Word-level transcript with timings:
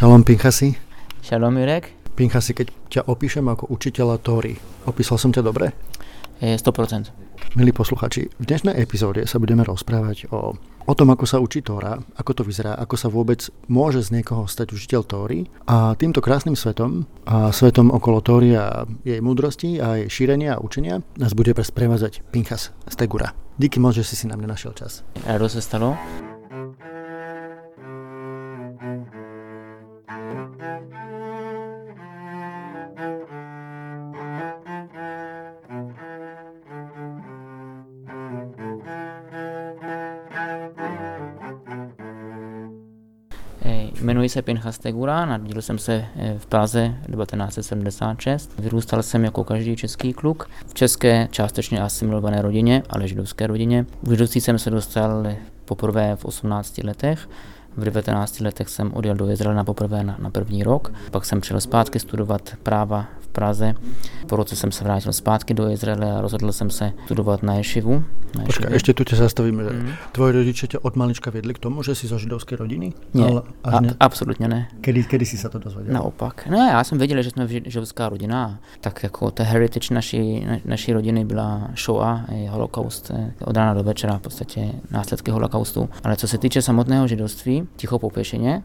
Šalom 0.00 0.24
Pinchasi. 0.24 0.72
Šalom 1.20 1.60
Jurek. 1.60 1.92
Pinchasi, 2.16 2.56
keď 2.56 2.72
ťa 2.88 3.02
opíšem 3.04 3.44
ako 3.44 3.68
učiteľa 3.68 4.16
Tóry, 4.24 4.56
opísal 4.88 5.20
som 5.20 5.28
ťa 5.28 5.44
dobre? 5.44 5.76
100%. 6.40 7.12
Milí 7.52 7.68
posluchači, 7.68 8.32
v 8.32 8.44
dnešnej 8.48 8.80
epizóde 8.80 9.28
sa 9.28 9.36
budeme 9.36 9.60
rozprávať 9.60 10.32
o, 10.32 10.56
o 10.88 10.92
tom, 10.96 11.12
ako 11.12 11.28
sa 11.28 11.36
učí 11.36 11.60
Tóra, 11.60 12.00
ako 12.16 12.32
to 12.32 12.42
vyzerá, 12.48 12.80
ako 12.80 12.96
sa 12.96 13.12
vôbec 13.12 13.44
môže 13.68 14.00
z 14.00 14.16
niekoho 14.16 14.48
stať 14.48 14.72
učiteľ 14.72 15.04
Tóry. 15.04 15.44
A 15.68 15.92
týmto 16.00 16.24
krásnym 16.24 16.56
svetom, 16.56 17.04
a 17.28 17.52
svetom 17.52 17.92
okolo 17.92 18.24
Tóry 18.24 18.56
a 18.56 18.88
jej 19.04 19.20
múdrosti 19.20 19.84
a 19.84 20.00
jej 20.00 20.08
šírenia 20.08 20.56
a 20.56 20.64
učenia 20.64 21.04
nás 21.20 21.36
bude 21.36 21.52
sprevázať 21.52 22.24
Pinchas 22.32 22.72
z 22.88 22.94
Tegura. 22.96 23.36
Díky 23.60 23.76
moc, 23.76 24.00
že 24.00 24.08
si 24.08 24.16
si 24.16 24.24
na 24.24 24.40
mňa 24.40 24.48
našiel 24.48 24.72
čas. 24.72 25.04
Rado 25.28 25.44
sa 25.44 25.60
stalo. 25.60 25.92
Jmenuji 44.10 44.28
se 44.28 44.42
Pinchas 44.42 44.78
Tegura, 44.78 45.26
narodil 45.26 45.62
jsem 45.62 45.78
se 45.78 46.04
eh, 46.16 46.34
v 46.38 46.46
Praze 46.46 46.94
1976. 47.16 48.52
Vyrůstal 48.58 49.02
jsem 49.02 49.24
jako 49.24 49.44
každý 49.44 49.76
český 49.76 50.12
kluk 50.12 50.50
v 50.66 50.74
české, 50.74 51.28
částečně 51.30 51.80
asimilované 51.80 52.42
rodině, 52.42 52.82
ale 52.90 53.08
židovské 53.08 53.46
rodině. 53.46 53.86
V 54.02 54.10
židovství 54.10 54.40
jsem 54.40 54.58
se 54.58 54.70
dostal 54.70 55.26
poprvé 55.64 56.16
v 56.16 56.24
18 56.24 56.78
letech. 56.78 57.28
V 57.80 57.84
19 57.84 58.40
letech 58.40 58.68
jsem 58.68 58.90
odjel 58.94 59.14
do 59.14 59.30
Izraela 59.30 59.64
poprvé 59.64 60.04
na, 60.04 60.16
na 60.18 60.30
první 60.30 60.62
rok, 60.62 60.92
pak 61.10 61.24
jsem 61.24 61.40
přijel 61.40 61.60
zpátky 61.60 61.98
studovat 61.98 62.50
práva 62.62 63.06
Praze. 63.32 63.74
Po 64.26 64.36
roce 64.36 64.56
jsem 64.56 64.72
se 64.72 64.84
vrátil 64.84 65.12
zpátky 65.12 65.54
do 65.54 65.70
Izraele 65.70 66.12
a 66.12 66.20
rozhodl 66.20 66.52
jsem 66.52 66.70
se 66.70 66.92
studovat 67.04 67.42
na 67.42 67.54
Ješivu. 67.54 68.04
Na 68.38 68.44
Počkej, 68.44 68.72
ještě 68.72 68.94
tu 68.94 69.04
tě 69.04 69.16
zastavím. 69.16 69.54
Mm. 69.56 69.92
Tvoje 70.12 70.32
rodiče 70.32 70.66
tě 70.66 70.78
od 70.78 70.96
malička 70.96 71.30
vedli 71.30 71.54
k 71.54 71.58
tomu, 71.58 71.82
že 71.82 71.94
jsi 71.94 72.06
zo 72.06 72.18
židovské 72.18 72.56
rodiny? 72.56 72.92
Ne, 73.14 73.24
Ale, 73.24 73.42
a, 73.64 73.80
ne? 73.80 73.94
absolutně 74.00 74.48
ne. 74.48 74.68
Kedy, 74.80 75.04
kedy 75.04 75.26
jsi 75.26 75.36
se 75.36 75.48
to 75.48 75.58
dozvěděl? 75.58 75.94
Naopak. 75.94 76.46
Ne, 76.46 76.68
já 76.72 76.84
jsem 76.84 76.98
věděl, 76.98 77.22
že 77.22 77.30
jsme 77.30 77.48
židovská 77.48 78.08
rodina. 78.08 78.60
Tak 78.80 79.02
jako 79.02 79.30
ta 79.30 79.44
heritage 79.44 79.94
naší, 79.94 80.46
naší 80.64 80.92
rodiny 80.92 81.24
byla 81.24 81.70
Shoah, 81.76 82.20
holokaust 82.48 83.10
od 83.44 83.56
rána 83.56 83.74
do 83.74 83.82
večera, 83.82 84.18
v 84.18 84.22
podstatě 84.22 84.72
následky 84.90 85.30
holokaustu. 85.30 85.88
Ale 86.04 86.16
co 86.16 86.28
se 86.28 86.38
týče 86.38 86.62
samotného 86.62 87.08
židovství, 87.08 87.68
ticho 87.76 87.98
popěšeně, 87.98 88.62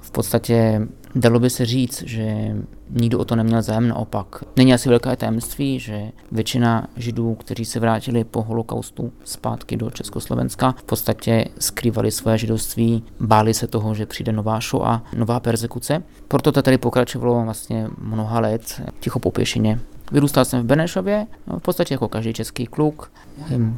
v 0.00 0.10
podstatě 0.10 0.88
dalo 1.14 1.40
by 1.40 1.50
se 1.50 1.66
říct, 1.66 2.02
že 2.02 2.56
nikdo 2.90 3.18
o 3.18 3.24
to 3.24 3.36
neměl 3.36 3.62
zájem, 3.62 3.88
naopak. 3.88 4.44
Není 4.56 4.74
asi 4.74 4.88
velké 4.88 5.16
tajemství, 5.16 5.80
že 5.80 6.12
většina 6.32 6.86
židů, 6.96 7.34
kteří 7.34 7.64
se 7.64 7.80
vrátili 7.80 8.24
po 8.24 8.42
holokaustu 8.42 9.12
zpátky 9.24 9.76
do 9.76 9.90
Československa, 9.90 10.74
v 10.78 10.82
podstatě 10.82 11.44
skrývali 11.58 12.10
své 12.10 12.38
židovství, 12.38 13.04
báli 13.20 13.54
se 13.54 13.66
toho, 13.66 13.94
že 13.94 14.06
přijde 14.06 14.32
nová 14.32 14.58
a 14.82 15.02
nová 15.16 15.40
persekuce. 15.40 16.02
Proto 16.28 16.52
to 16.52 16.62
tady 16.62 16.78
pokračovalo 16.78 17.44
vlastně 17.44 17.88
mnoha 17.98 18.40
let 18.40 18.82
ticho 19.00 19.18
popěšeně. 19.18 19.80
Vyrůstal 20.12 20.44
jsem 20.44 20.62
v 20.62 20.64
Benešově, 20.64 21.26
no, 21.46 21.58
v 21.58 21.62
podstatě 21.62 21.94
jako 21.94 22.08
každý 22.08 22.32
český 22.32 22.66
kluk. 22.66 23.12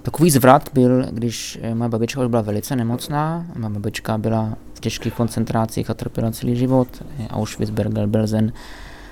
Takový 0.02 0.30
zvrat 0.30 0.70
byl, 0.74 1.06
když 1.10 1.58
moje 1.74 1.88
babička 1.88 2.20
už 2.20 2.26
byla 2.26 2.42
velice 2.42 2.76
nemocná. 2.76 3.46
Moje 3.56 3.72
babička 3.72 4.18
byla 4.18 4.56
v 4.74 4.80
těžkých 4.80 5.14
koncentrácích 5.14 5.90
a 5.90 5.94
trpěla 5.94 6.30
celý 6.30 6.56
život. 6.56 6.88
Auschwitz, 7.30 7.70
Berger, 7.70 8.06
Belzen 8.06 8.52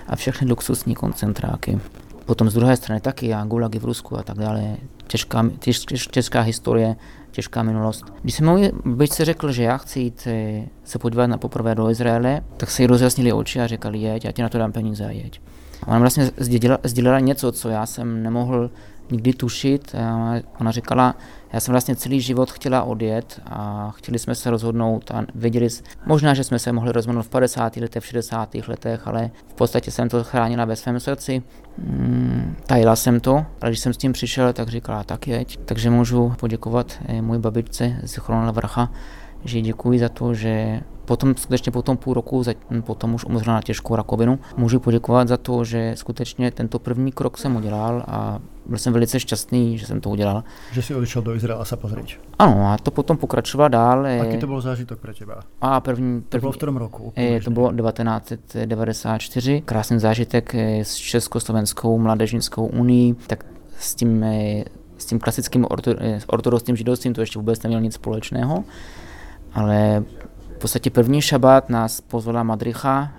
a 0.08 0.16
všechny 0.16 0.48
luxusní 0.48 0.94
koncentráky. 0.94 1.80
Potom 2.26 2.50
z 2.50 2.54
druhé 2.54 2.76
strany 2.76 3.00
taky 3.00 3.34
a 3.34 3.44
gulagy 3.44 3.78
v 3.78 3.84
Rusku 3.84 4.18
a 4.18 4.22
tak 4.22 4.38
dále. 4.38 4.76
Těžká, 5.06 5.50
těž, 5.59 5.84
těžká 6.10 6.41
historie, 6.41 6.97
těžká 7.30 7.62
minulost. 7.62 8.04
Když 8.22 8.34
jsem 8.34 8.47
mojí 8.47 8.70
babičce 8.84 9.25
řekl, 9.25 9.53
že 9.53 9.62
já 9.62 9.76
chci 9.76 10.00
jít 10.00 10.22
eh, 10.26 10.69
se 10.84 10.98
podívat 10.98 11.26
na 11.26 11.38
poprvé 11.38 11.75
do 11.75 11.91
Izraele, 11.91 12.42
tak 12.56 12.70
se 12.70 12.82
jí 12.82 12.86
rozjasnili 12.86 13.32
oči 13.32 13.60
a 13.60 13.66
říkali, 13.66 13.98
jeď, 13.98 14.25
já 14.25 14.32
ti 14.32 14.42
na 14.42 14.48
to 14.48 14.59
dám 14.59 14.72
peníze 14.72 15.06
a 15.06 15.10
jeď. 15.10 15.41
Ona 15.86 15.98
vlastně 15.98 16.30
sdělila, 16.36 16.78
sdělila 16.84 17.20
něco, 17.20 17.52
co 17.52 17.68
já 17.68 17.86
jsem 17.86 18.22
nemohl 18.22 18.70
nikdy 19.10 19.32
tušit. 19.32 19.94
Ona 20.60 20.70
říkala, 20.70 21.14
já 21.52 21.60
jsem 21.60 21.72
vlastně 21.72 21.96
celý 21.96 22.20
život 22.20 22.50
chtěla 22.50 22.82
odjet 22.82 23.41
a 23.46 23.91
chtěli 23.96 24.18
jsme 24.18 24.34
se 24.34 24.50
rozhodnout 24.50 25.10
a 25.10 25.24
věděli, 25.34 25.68
možná, 26.06 26.34
že 26.34 26.44
jsme 26.44 26.58
se 26.58 26.72
mohli 26.72 26.92
rozhodnout 26.92 27.22
v 27.22 27.28
50. 27.28 27.76
letech, 27.76 28.02
v 28.02 28.06
60. 28.06 28.54
letech, 28.68 29.06
ale 29.06 29.30
v 29.48 29.54
podstatě 29.54 29.91
jsem 29.91 30.08
to 30.08 30.24
chránila 30.24 30.64
ve 30.64 30.76
svém 30.76 31.00
srdci. 31.00 31.42
Mm, 31.78 32.56
tajila 32.66 32.97
jsem 32.97 33.20
to, 33.20 33.47
ale 33.60 33.70
když 33.70 33.80
jsem 33.80 33.94
s 33.94 33.97
tím 33.97 34.12
přišel, 34.12 34.52
tak 34.52 34.68
říkala, 34.68 35.04
tak 35.04 35.28
jeď. 35.28 35.58
Takže 35.64 35.91
můžu 35.91 36.32
poděkovat 36.41 36.98
můj 37.20 37.38
babičce 37.38 38.00
z 38.04 38.14
Chrona 38.14 38.50
Vrcha, 38.50 38.92
že 39.44 39.60
děkuji 39.60 39.98
za 39.98 40.08
to, 40.08 40.34
že 40.34 40.80
potom 41.05 41.34
skutečně 41.37 41.72
po 41.72 41.83
tom 41.83 41.97
půl 41.97 42.15
roku, 42.15 42.43
potom 42.81 43.15
už 43.15 43.25
umřela 43.25 43.55
na 43.55 43.62
těžkou 43.62 43.97
rakovinu, 43.97 44.38
můžu 44.56 44.81
poděkovat 44.81 45.28
za 45.28 45.37
to, 45.37 45.65
že 45.65 45.93
skutečně 45.97 46.50
tento 46.50 46.78
první 46.78 47.12
krok 47.12 47.38
jsem 47.38 47.56
udělal 47.56 48.05
a 48.06 48.38
byl 48.66 48.78
jsem 48.78 48.93
velice 48.93 49.21
šťastný, 49.21 49.78
že 49.78 49.87
jsem 49.87 50.00
to 50.00 50.10
udělal. 50.10 50.44
Že 50.72 50.83
si 50.83 50.94
odešel 50.94 51.22
do 51.22 51.34
Izraela 51.34 51.65
se 51.65 51.77
pozrieť. 51.77 52.19
Ano, 52.39 52.72
a 52.72 52.78
to 52.78 52.91
potom 52.91 53.16
pokračovalo 53.16 53.69
dál. 53.69 54.06
Jaký 54.06 54.39
to 54.39 54.47
byl 54.47 54.60
zážitok 54.60 54.99
pro 54.99 55.12
těba? 55.12 55.41
A 55.60 55.81
první, 55.81 56.21
první, 56.21 56.28
to 56.28 56.39
bylo 56.39 56.53
v 56.53 56.56
tom 56.56 56.77
roku? 56.77 57.12
Je, 57.16 57.41
to 57.41 57.50
bylo 57.50 57.72
1994, 57.72 59.62
krásný 59.65 59.99
zážitek 59.99 60.55
s 60.55 60.94
Československou 60.94 61.99
mládežnickou 61.99 62.66
unii, 62.66 63.15
tak 63.27 63.44
s 63.78 63.94
tím 63.94 64.25
s 64.99 65.06
tím 65.06 65.19
klasickým 65.19 65.66
ortodoxním 66.27 66.77
židovstvím 66.77 67.15
to 67.15 67.21
ještě 67.21 67.39
vůbec 67.39 67.62
nemělo 67.62 67.83
nic 67.83 67.94
společného, 67.94 68.65
ale 69.53 70.05
podstatě 70.60 70.91
první 70.91 71.22
šabat 71.22 71.69
nás 71.69 72.00
pozvala 72.00 72.43
Madricha, 72.43 73.12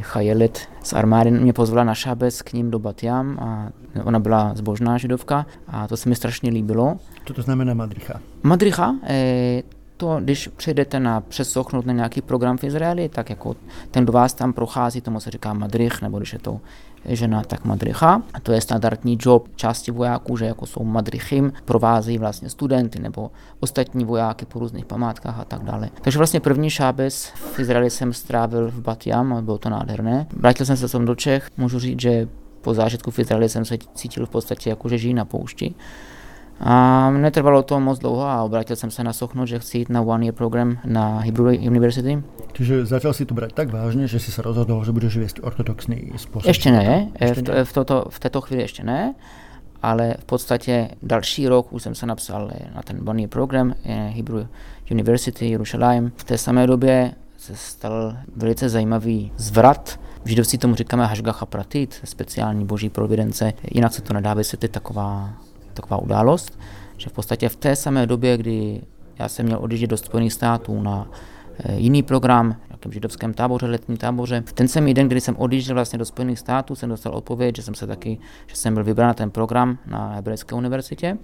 chajelit 0.00 0.58
z 0.82 0.92
armády 0.92 1.30
mě 1.30 1.52
pozvala 1.52 1.84
na 1.84 1.94
šabes 1.94 2.42
k 2.42 2.52
ním 2.52 2.70
do 2.70 2.78
Batiam 2.78 3.38
a 3.38 3.68
ona 4.04 4.18
byla 4.18 4.52
zbožná 4.54 4.98
židovka 4.98 5.46
a 5.68 5.88
to 5.88 5.96
se 5.96 6.08
mi 6.08 6.14
strašně 6.14 6.50
líbilo. 6.50 6.96
Co 7.24 7.34
to 7.34 7.42
znamená 7.42 7.74
Madricha? 7.74 8.20
Madricha, 8.42 8.94
to, 10.02 10.20
když 10.20 10.48
přijdete 10.48 11.00
na 11.00 11.20
přesochnout 11.20 11.86
na 11.86 11.92
nějaký 11.92 12.22
program 12.22 12.56
v 12.56 12.64
Izraeli, 12.64 13.08
tak 13.08 13.30
jako 13.30 13.56
ten, 13.90 14.04
kdo 14.04 14.12
vás 14.12 14.34
tam 14.34 14.52
prochází, 14.52 15.00
tomu 15.00 15.20
se 15.20 15.30
říká 15.30 15.52
madrich, 15.52 16.02
nebo 16.02 16.18
když 16.18 16.32
je 16.32 16.38
to 16.38 16.60
žena, 17.04 17.42
tak 17.42 17.64
madricha. 17.64 18.22
A 18.34 18.40
to 18.40 18.52
je 18.52 18.60
standardní 18.60 19.18
job 19.20 19.48
části 19.56 19.90
vojáků, 19.90 20.36
že 20.36 20.44
jako 20.44 20.66
jsou 20.66 20.84
madrichim, 20.84 21.52
provází 21.64 22.18
vlastně 22.18 22.50
studenty 22.50 22.98
nebo 22.98 23.30
ostatní 23.60 24.04
vojáky 24.04 24.44
po 24.44 24.58
různých 24.58 24.84
památkách 24.84 25.38
a 25.38 25.44
tak 25.44 25.64
dále. 25.64 25.90
Takže 26.00 26.18
vlastně 26.18 26.40
první 26.40 26.70
šábes 26.70 27.32
v 27.54 27.58
Izraeli 27.58 27.90
jsem 27.90 28.12
strávil 28.12 28.70
v 28.70 28.80
Batiam 28.80 29.32
a 29.32 29.42
bylo 29.42 29.58
to 29.58 29.70
nádherné. 29.70 30.26
Vrátil 30.36 30.66
jsem 30.66 30.76
se 30.76 30.88
sem 30.88 31.04
do 31.04 31.14
Čech, 31.14 31.48
můžu 31.56 31.78
říct, 31.78 32.00
že 32.00 32.28
po 32.60 32.74
zážitku 32.74 33.10
v 33.10 33.18
Izraeli 33.18 33.48
jsem 33.48 33.64
se 33.64 33.78
cítil 33.94 34.26
v 34.26 34.30
podstatě 34.30 34.70
jako, 34.70 34.88
že 34.88 34.98
žijí 34.98 35.14
na 35.14 35.24
poušti. 35.24 35.74
A 36.62 37.10
netrvalo 37.10 37.62
to 37.62 37.80
moc 37.80 37.98
dlouho 37.98 38.22
a 38.22 38.42
obrátil 38.42 38.76
jsem 38.76 38.90
se 38.90 39.04
na 39.04 39.12
Sochno, 39.12 39.46
že 39.46 39.58
chci 39.58 39.78
jít 39.78 39.88
na 39.88 40.02
one 40.02 40.26
year 40.26 40.34
program 40.34 40.78
na 40.84 41.18
Hebrew 41.18 41.66
University. 41.66 42.22
Čiže 42.52 42.86
začal 42.86 43.12
si 43.12 43.26
to 43.26 43.34
brát 43.34 43.52
tak 43.52 43.70
vážně, 43.70 44.06
že 44.06 44.20
si 44.20 44.32
se 44.32 44.42
rozhodl, 44.42 44.84
že 44.84 44.92
budeš 44.92 45.16
věst 45.16 45.40
ortodoxní 45.42 46.12
způsob? 46.16 46.48
Ještě 46.48 46.70
ne, 46.70 47.08
ještě 47.20 47.42
v, 47.42 47.48
ne? 47.48 47.64
V, 47.64 47.72
toto, 47.72 48.04
v 48.08 48.20
této 48.20 48.40
chvíli 48.40 48.62
ještě 48.62 48.84
ne, 48.84 49.14
ale 49.82 50.14
v 50.18 50.24
podstatě 50.24 50.88
další 51.02 51.48
rok 51.48 51.72
už 51.72 51.82
jsem 51.82 51.94
se 51.94 52.06
napsal 52.06 52.50
na 52.74 52.82
ten 52.82 53.08
one 53.08 53.20
year 53.20 53.28
program 53.28 53.74
eh, 53.84 54.12
Hebrew 54.16 54.46
University 54.90 55.50
Jerusalem. 55.50 56.12
V 56.16 56.24
té 56.24 56.38
samé 56.38 56.66
době 56.66 57.12
se 57.38 57.56
stal 57.56 58.16
velice 58.36 58.68
zajímavý 58.68 59.32
zvrat. 59.36 60.00
V 60.24 60.28
židovství 60.28 60.58
tomu 60.58 60.74
říkáme 60.74 61.06
Hashgacha 61.06 61.46
Pratit, 61.46 62.00
speciální 62.04 62.64
boží 62.64 62.88
providence. 62.88 63.52
Jinak 63.70 63.92
se 63.92 64.02
to 64.02 64.14
nedá 64.14 64.34
vysvětlit 64.34 64.72
taková 64.72 65.30
taková 65.72 65.96
událost, 65.96 66.58
že 66.96 67.10
v 67.10 67.12
podstatě 67.12 67.48
v 67.48 67.56
té 67.56 67.76
samé 67.76 68.06
době, 68.06 68.36
kdy 68.36 68.82
já 69.18 69.28
jsem 69.28 69.46
měl 69.46 69.58
odjíždět 69.58 69.90
do 69.90 69.96
Spojených 69.96 70.32
států 70.32 70.82
na 70.82 71.10
eh, 71.64 71.74
jiný 71.76 72.02
program, 72.02 72.56
nějakém 72.82 72.92
židovském 72.92 73.34
táboře, 73.34 73.66
letním 73.66 73.96
táboře. 73.96 74.42
V 74.46 74.52
ten 74.52 74.68
samý 74.68 74.94
den, 74.94 75.08
kdy 75.08 75.20
jsem 75.20 75.36
odjížděl 75.36 75.74
vlastně 75.74 75.98
do 75.98 76.04
Spojených 76.04 76.38
států, 76.38 76.74
jsem 76.74 76.88
dostal 76.88 77.14
odpověď, 77.14 77.56
že 77.56 77.62
jsem 77.62 77.74
se 77.74 77.86
taky, 77.86 78.18
že 78.46 78.56
jsem 78.56 78.74
byl 78.74 78.84
vybrán 78.84 79.08
na 79.08 79.14
ten 79.14 79.30
program 79.30 79.78
na 79.86 80.14
Hebrejské 80.14 80.54
univerzitě 80.54 81.18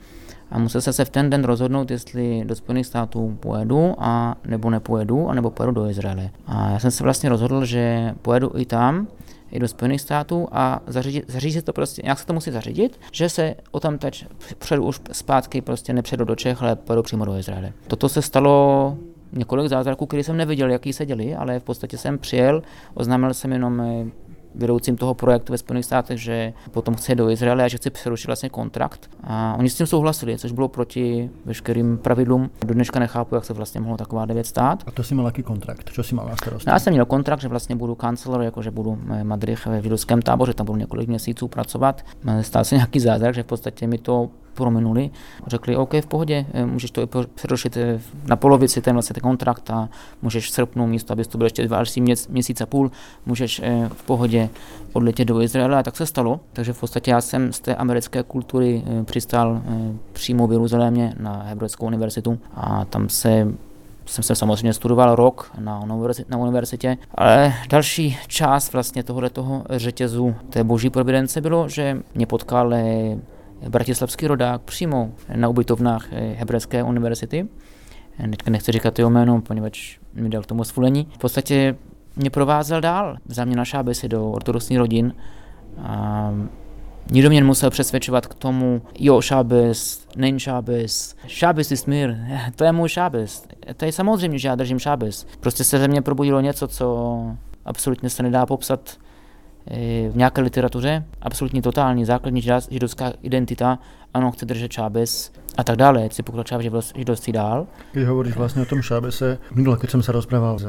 a 0.51 0.59
musel 0.59 0.81
jsem 0.81 0.93
se 0.93 1.05
v 1.05 1.11
ten 1.11 1.31
den 1.31 1.45
rozhodnout, 1.45 1.91
jestli 1.91 2.45
do 2.45 2.55
Spojených 2.55 2.87
států 2.87 3.37
pojedu 3.41 3.95
a 3.99 4.37
nebo 4.47 4.71
nepojedu, 4.71 5.29
a 5.29 5.35
nebo 5.35 5.51
pojedu 5.51 5.73
do 5.73 5.91
Izraele. 5.91 6.31
A 6.47 6.71
já 6.71 6.79
jsem 6.79 6.91
se 6.91 7.05
vlastně 7.05 7.29
rozhodl, 7.29 7.65
že 7.65 8.15
pojedu 8.23 8.53
i 8.57 8.67
tam, 8.67 9.07
i 9.51 9.59
do 9.59 9.69
Spojených 9.69 10.01
států 10.01 10.49
a 10.53 10.81
zařídit, 10.87 11.25
zařídit 11.29 11.65
to 11.65 11.73
prostě, 11.73 12.03
jak 12.05 12.19
se 12.19 12.27
to 12.27 12.33
musí 12.33 12.51
zařídit, 12.51 13.01
že 13.13 13.29
se 13.29 13.55
o 13.71 13.81
tam 13.81 13.99
teď 13.99 14.27
předu 14.59 14.85
už 14.85 15.01
zpátky 15.13 15.61
prostě 15.61 15.93
nepředu 15.93 16.25
do 16.25 16.35
Čech, 16.35 16.63
ale 16.63 16.77
pojedu 16.77 17.03
přímo 17.03 17.25
do 17.25 17.37
Izraele. 17.37 17.73
Toto 17.87 18.09
se 18.09 18.23
stalo 18.23 18.97
několik 19.33 19.69
zázraků, 19.69 20.07
které 20.07 20.25
jsem 20.25 20.37
neviděl, 20.37 20.71
jaký 20.71 20.93
se 20.93 21.07
děli, 21.07 21.35
ale 21.35 21.61
v 21.61 21.63
podstatě 21.63 21.99
jsem 21.99 22.19
přijel, 22.19 22.63
oznámil 22.95 23.35
jsem 23.35 23.53
jenom 23.53 23.81
eh, 23.81 24.28
vedoucím 24.55 24.97
toho 24.97 25.15
projektu 25.15 25.53
ve 25.53 25.59
Spojených 25.59 25.85
státech, 25.85 26.19
že 26.19 26.53
potom 26.71 26.95
chce 26.95 27.15
do 27.15 27.31
Izraele 27.31 27.65
a 27.65 27.69
že 27.69 27.77
chce 27.77 27.91
přerušit 27.91 28.27
vlastně 28.27 28.49
kontrakt. 28.49 29.11
A 29.25 29.55
oni 29.59 29.71
s 29.71 29.75
tím 29.75 29.87
souhlasili, 29.87 30.39
což 30.39 30.53
bylo 30.53 30.69
proti 30.69 31.31
veškerým 31.45 31.99
pravidlům. 31.99 32.51
Do 32.67 32.75
dneška 32.75 32.99
nechápu, 33.01 33.35
jak 33.35 33.45
se 33.45 33.53
vlastně 33.53 33.81
mohlo 33.81 33.97
taková 33.97 34.25
věc 34.25 34.47
stát. 34.47 34.83
A 34.87 34.91
to 34.91 35.03
si 35.03 35.15
měl 35.15 35.27
jaký 35.27 35.43
kontrakt? 35.43 35.91
Co 35.93 36.03
si 36.03 36.15
mal 36.15 36.29
na 36.29 36.37
starosti? 36.37 36.69
No, 36.69 36.73
já 36.73 36.79
jsem 36.79 36.93
měl 36.93 37.05
kontrakt, 37.05 37.41
že 37.41 37.49
vlastně 37.49 37.77
budu 37.77 37.95
kancelor, 37.95 38.43
jako 38.43 38.63
že 38.63 38.71
budu 38.71 38.99
eh, 39.11 39.25
Madrid 39.25 39.59
ve 39.67 39.83
židovském 39.83 40.23
táboře, 40.23 40.55
tam 40.55 40.67
budu 40.67 40.79
několik 40.79 41.09
měsíců 41.09 41.49
pracovat. 41.49 42.05
Stál 42.41 42.65
se 42.65 42.75
nějaký 42.75 43.01
zázrak, 43.01 43.35
že 43.35 43.43
v 43.43 43.47
podstatě 43.47 43.87
mi 43.87 43.99
to 43.99 44.31
prominuli. 44.59 45.11
Řekli, 45.47 45.77
OK, 45.77 45.95
v 45.95 46.07
pohodě, 46.07 46.47
eh, 46.53 46.67
můžeš 46.67 46.91
to 46.91 47.07
přerušit 47.35 47.77
eh, 47.77 48.01
na 48.27 48.37
polovici 48.37 48.81
ten 48.81 48.93
vlastně 48.93 49.15
ten 49.15 49.23
kontrakt 49.23 49.71
a 49.71 49.89
můžeš 50.23 50.47
v 50.47 50.51
srpnu 50.51 50.87
místo, 50.87 51.13
abys 51.13 51.27
to 51.27 51.39
byl 51.39 51.47
ještě 51.47 51.69
další 51.69 52.01
měsíc, 52.01 52.29
měsíc 52.29 52.61
a 52.61 52.67
půl, 52.67 52.91
můžeš 53.27 53.61
eh, 53.65 53.89
v 53.95 54.03
pohodě 54.03 54.49
odletět 54.93 55.29
do 55.29 55.41
Izraele 55.41 55.79
a 55.79 55.83
tak 55.83 55.97
se 55.97 56.07
stalo. 56.07 56.41
Takže 56.53 56.73
v 56.73 56.81
podstatě 56.81 57.11
já 57.11 57.21
jsem 57.21 57.53
z 57.53 57.61
té 57.61 57.75
americké 57.75 58.23
kultury 58.23 58.83
přistál 59.05 59.63
přímo 60.13 60.47
v 60.47 60.53
Jeruzalémě 60.53 61.15
na 61.21 61.43
Hebrejskou 61.43 61.87
univerzitu 61.87 62.39
a 62.55 62.85
tam 62.85 63.09
se 63.09 63.47
jsem 64.09 64.25
se 64.25 64.35
samozřejmě 64.35 64.73
studoval 64.73 65.15
rok 65.15 65.51
na, 65.59 65.81
univerzitě, 65.81 66.31
na 66.31 66.39
univerzitě, 66.39 66.97
ale 67.15 67.55
další 67.69 68.19
část 68.27 68.73
vlastně 68.73 69.03
tohoto 69.03 69.63
řetězu 69.71 70.35
té 70.51 70.65
boží 70.65 70.91
providence 70.91 71.41
bylo, 71.41 71.69
že 71.69 71.99
mě 72.15 72.27
potkal 72.27 72.75
bratislavský 73.69 74.27
rodák 74.27 74.63
přímo 74.63 75.13
na 75.37 75.49
ubytovnách 75.49 76.09
eh, 76.13 76.35
Hebrejské 76.39 76.83
univerzity. 76.83 77.49
Teďka 78.31 78.51
nechci 78.51 78.73
říkat 78.73 78.99
jeho 78.99 79.11
jméno, 79.11 79.41
poněvadž 79.41 79.99
mi 80.15 80.29
dal 80.29 80.43
k 80.43 80.47
tomu 80.47 80.65
svolení. 80.65 81.09
V 81.15 81.19
podstatě 81.19 81.77
mě 82.17 82.31
provázel 82.31 82.81
dál, 82.81 83.17
za 83.27 83.45
mě 83.45 83.57
na 83.57 83.65
šábesy 83.65 84.09
do 84.09 84.31
ortodoxních 84.31 84.79
rodin. 84.79 85.15
A 85.83 86.33
nikdo 87.11 87.31
mě 87.31 87.41
nemusel 87.41 87.71
přesvědčovat 87.71 88.27
k 88.27 88.35
tomu, 88.35 88.83
jo, 88.99 89.21
šábes, 89.21 90.07
není 90.17 90.41
šábes, 90.41 91.15
šábes 91.27 91.71
je 91.71 91.77
smír, 91.77 92.17
to 92.57 92.65
je 92.65 92.73
můj 92.73 92.89
šábes. 92.89 93.47
To 93.77 93.85
je 93.85 93.93
samozřejmě, 93.93 94.39
že 94.39 94.49
já 94.49 94.55
držím 94.55 94.79
šábes. 94.79 95.27
Prostě 95.41 95.65
se 95.65 95.79
ze 95.79 95.89
mě 95.89 96.03
probudilo 96.03 96.41
něco, 96.41 96.69
co 96.69 97.21
absolutně 97.65 98.11
se 98.11 98.23
nedá 98.23 98.47
popsat 98.47 98.99
v 100.11 100.17
nějaké 100.17 100.41
literatuře, 100.41 101.05
absolutně 101.23 101.63
totální 101.63 102.05
základní 102.05 102.43
židovská 102.71 103.13
identita, 103.23 103.79
ano, 104.15 104.31
chce 104.31 104.47
držet 104.47 104.73
šábes 104.73 105.33
a 105.57 105.65
tak 105.65 105.77
dále, 105.77 106.09
chci 106.09 106.23
pokračovat 106.23 106.59
v 106.65 106.83
židovství 106.97 107.33
dál. 107.33 107.67
Když 107.93 108.07
hovoríš 108.07 108.37
vlastně 108.37 108.63
o 108.63 108.65
tom 108.65 108.83
šábese, 108.83 109.39
minule, 109.55 109.77
když 109.81 109.91
jsem 109.91 110.03
se 110.03 110.13
rozprával 110.13 110.59
s 110.59 110.67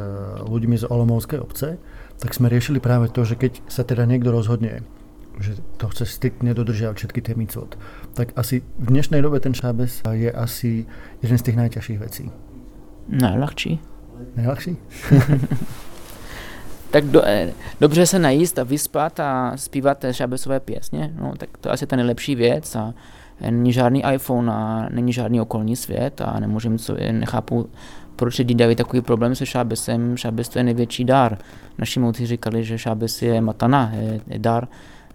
lidmi 0.52 0.78
z 0.78 0.84
Olomoucké 0.84 1.40
obce, 1.40 1.78
tak 2.20 2.34
jsme 2.34 2.50
řešili 2.50 2.80
právě 2.80 3.08
to, 3.08 3.26
že 3.26 3.36
keď 3.36 3.62
se 3.68 3.84
teda 3.84 4.06
někdo 4.06 4.32
rozhodne, 4.32 4.80
že 5.40 5.56
to 5.78 5.88
chce 5.88 6.06
striktně 6.06 6.54
dodržovat 6.54 6.98
všechny 6.98 7.22
ty 7.22 7.36
micvot, 7.36 7.80
tak 8.14 8.28
asi 8.36 8.62
v 8.80 8.86
dnešní 8.86 9.22
době 9.22 9.40
ten 9.40 9.54
šábes 9.54 10.02
je 10.12 10.32
asi 10.32 10.86
jeden 11.22 11.38
z 11.38 11.42
těch 11.42 11.56
nejtěžších 11.56 12.00
věcí. 12.00 12.32
Nejlehčí. 13.08 13.80
Nejlehčí? 14.36 14.78
tak 16.92 17.06
do, 17.06 17.22
eh, 17.26 17.54
dobře 17.82 18.06
se 18.06 18.20
najíst 18.20 18.60
a 18.60 18.64
vyspat 18.64 19.20
a 19.20 19.52
zpívat 19.56 20.06
šabesové 20.12 20.60
pěsně, 20.60 21.14
no, 21.22 21.34
tak 21.38 21.50
to 21.58 21.70
je 21.70 21.74
asi 21.74 21.88
ta 21.88 21.96
nejlepší 21.96 22.36
věc 22.36 22.76
a 22.76 22.94
není 23.50 23.74
žádný 23.74 24.04
iPhone 24.14 24.52
a 24.54 24.88
není 24.92 25.14
žádný 25.14 25.42
okolní 25.42 25.76
svět 25.76 26.22
a 26.22 26.40
nemůžeme, 26.40 26.78
co, 26.78 26.96
nechápu, 27.12 27.70
proč 28.16 28.38
lidi 28.38 28.56
dají 28.56 28.76
takový 28.76 29.02
problém 29.02 29.36
se 29.36 29.46
šábesem. 29.46 30.18
Šábes 30.18 30.50
to 30.50 30.60
je 30.60 30.64
největší 30.64 31.06
dar. 31.06 31.38
Naši 31.78 32.00
moudří 32.00 32.26
říkali, 32.26 32.64
že 32.64 32.78
šábes 32.78 33.22
je 33.22 33.42
matana, 33.42 33.92
je, 33.94 34.22
je 34.28 34.40
dar. 34.40 34.68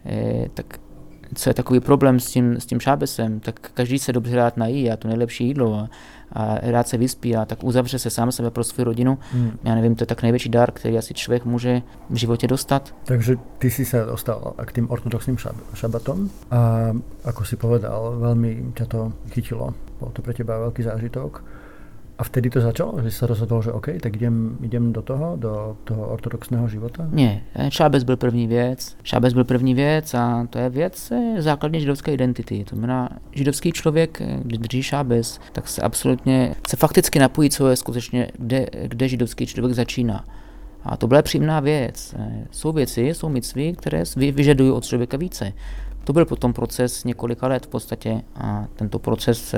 Je, 0.04 0.48
tak 0.54 0.66
co 1.34 1.50
je 1.50 1.54
takový 1.54 1.80
problém 1.80 2.20
s 2.20 2.26
tím, 2.26 2.60
s 2.60 2.66
tím 2.66 2.80
šábesem, 2.80 3.40
tak 3.40 3.60
každý 3.74 3.98
se 3.98 4.12
dobře 4.12 4.36
rád 4.36 4.56
nají 4.56 4.90
a 4.90 4.96
to 4.96 5.08
nejlepší 5.08 5.46
jídlo 5.46 5.74
a, 5.74 5.88
a 6.32 6.58
rád 6.62 6.88
se 6.88 6.96
vyspí 6.96 7.36
a 7.36 7.44
tak 7.44 7.64
uzavře 7.64 7.98
se 7.98 8.10
sám 8.10 8.32
sebe 8.32 8.50
pro 8.50 8.64
svou 8.64 8.84
rodinu. 8.84 9.18
Hmm. 9.32 9.58
Já 9.64 9.74
nevím, 9.74 9.94
to 9.94 10.02
je 10.02 10.06
tak 10.06 10.22
největší 10.22 10.48
dar, 10.48 10.72
který 10.72 10.98
asi 10.98 11.14
člověk 11.14 11.44
může 11.44 11.82
v 12.10 12.16
životě 12.16 12.46
dostat. 12.46 12.94
Takže 13.04 13.36
ty 13.58 13.70
si 13.70 13.84
se 13.84 14.04
dostal 14.04 14.54
k 14.64 14.72
tým 14.72 14.90
ortodoxním 14.90 15.36
šab 15.36 15.56
šabatom 15.74 16.30
a 16.50 16.90
ako 17.24 17.44
si 17.44 17.56
povedal, 17.56 18.16
velmi 18.18 18.64
tě 18.74 18.84
to 18.84 19.12
chytilo. 19.28 19.74
Bylo 19.98 20.10
to 20.10 20.22
pro 20.22 20.34
teba 20.34 20.58
velký 20.58 20.82
zážitok. 20.82 21.44
A 22.18 22.24
vtedy 22.24 22.50
to 22.50 22.60
začalo, 22.60 23.02
že 23.02 23.10
se 23.10 23.26
rozhodl, 23.26 23.62
že 23.62 23.72
OK, 23.72 23.88
tak 24.00 24.16
idem, 24.16 24.58
idem 24.62 24.92
do 24.92 25.02
toho, 25.02 25.36
do 25.36 25.76
toho 25.84 26.08
ortodoxného 26.08 26.68
života? 26.68 27.06
Ne, 27.10 27.42
šábes 27.68 28.02
byl 28.02 28.16
první 28.16 28.46
věc. 28.46 28.96
Šábes 29.02 29.32
byl 29.32 29.44
první 29.44 29.74
věc 29.74 30.14
a 30.14 30.46
to 30.50 30.58
je 30.58 30.70
věc 30.70 31.12
eh, 31.12 31.42
základně 31.42 31.80
židovské 31.80 32.12
identity. 32.12 32.64
To 32.64 32.76
znamená, 32.76 33.08
židovský 33.32 33.72
člověk, 33.72 34.20
eh, 34.20 34.40
když 34.42 34.58
drží 34.58 34.82
šábes, 34.82 35.40
tak 35.52 35.68
se 35.68 35.82
absolutně, 35.82 36.54
se 36.68 36.76
fakticky 36.76 37.18
napojí, 37.18 37.50
co 37.50 37.68
je 37.68 37.76
skutečně, 37.76 38.28
kde, 38.38 38.66
kde 38.86 39.08
židovský 39.08 39.46
člověk 39.46 39.74
začíná. 39.74 40.24
A 40.82 40.96
to 40.96 41.06
byla 41.06 41.22
příjemná 41.22 41.60
věc. 41.60 42.14
Eh, 42.18 42.46
jsou 42.50 42.72
věci, 42.72 43.02
jsou 43.02 43.28
micvy, 43.28 43.72
které 43.72 44.02
vyžadují 44.16 44.70
od 44.70 44.84
člověka 44.84 45.16
více. 45.16 45.52
To 46.04 46.12
byl 46.12 46.24
potom 46.24 46.52
proces 46.52 47.04
několika 47.04 47.48
let 47.48 47.66
v 47.66 47.68
podstatě 47.68 48.22
a 48.34 48.66
tento 48.76 48.98
proces 48.98 49.54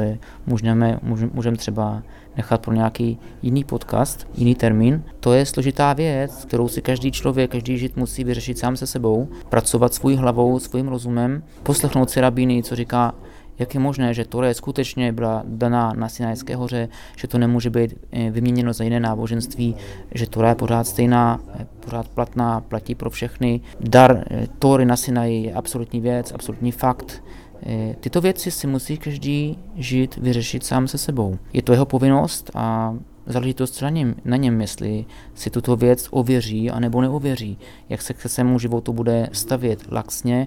můžeme, 0.46 0.98
můžeme 1.32 1.56
třeba 1.56 2.02
nechat 2.36 2.60
pro 2.60 2.74
nějaký 2.74 3.18
jiný 3.42 3.64
podcast, 3.64 4.26
jiný 4.34 4.54
termín. 4.54 5.02
To 5.20 5.32
je 5.32 5.46
složitá 5.46 5.92
věc, 5.92 6.44
kterou 6.44 6.68
si 6.68 6.82
každý 6.82 7.12
člověk, 7.12 7.50
každý 7.50 7.78
žid 7.78 7.96
musí 7.96 8.24
vyřešit 8.24 8.58
sám 8.58 8.76
se 8.76 8.86
sebou, 8.86 9.28
pracovat 9.48 9.94
svou 9.94 10.16
hlavou, 10.16 10.58
svým 10.58 10.88
rozumem, 10.88 11.42
poslechnout 11.62 12.10
si 12.10 12.20
rabíny, 12.20 12.62
co 12.62 12.76
říká 12.76 13.14
jak 13.58 13.74
je 13.74 13.80
možné, 13.80 14.14
že 14.14 14.24
Tore 14.24 14.54
skutečně 14.54 15.12
byla 15.12 15.42
daná 15.44 15.92
na 15.96 16.08
Sinajské 16.08 16.56
hoře, 16.56 16.88
že 17.16 17.28
to 17.28 17.38
nemůže 17.38 17.70
být 17.70 17.94
eh, 18.12 18.30
vyměněno 18.30 18.72
za 18.72 18.84
jiné 18.84 19.00
náboženství, 19.00 19.76
že 20.14 20.26
Tore 20.26 20.48
je 20.48 20.54
pořád 20.54 20.86
stejná, 20.86 21.40
pořád 21.80 22.08
platná, 22.08 22.60
platí 22.60 22.94
pro 22.94 23.10
všechny. 23.10 23.60
Dar 23.80 24.24
eh, 24.30 24.46
Tory 24.58 24.84
na 24.84 24.96
Sinaji 24.96 25.42
je 25.42 25.52
absolutní 25.52 26.00
věc, 26.00 26.32
absolutní 26.32 26.72
fakt. 26.72 27.22
Eh, 27.66 27.94
tyto 28.00 28.20
věci 28.20 28.50
si 28.50 28.66
musí 28.66 28.98
každý 28.98 29.58
žít, 29.76 30.16
vyřešit 30.16 30.64
sám 30.64 30.88
se 30.88 30.98
sebou. 30.98 31.38
Je 31.52 31.62
to 31.62 31.72
jeho 31.72 31.86
povinnost 31.86 32.50
a 32.54 32.94
záležitost 33.26 33.82
na 33.82 33.90
něm, 33.90 34.14
na 34.24 34.36
něm, 34.36 34.60
jestli 34.60 35.04
si 35.34 35.50
tuto 35.50 35.76
věc 35.76 36.08
ověří 36.10 36.70
a 36.70 36.80
nebo 36.80 37.00
neověří, 37.00 37.58
jak 37.88 38.02
se 38.02 38.14
k 38.14 38.20
svému 38.20 38.58
životu 38.58 38.92
bude 38.92 39.28
stavět 39.32 39.92
laxně, 39.92 40.46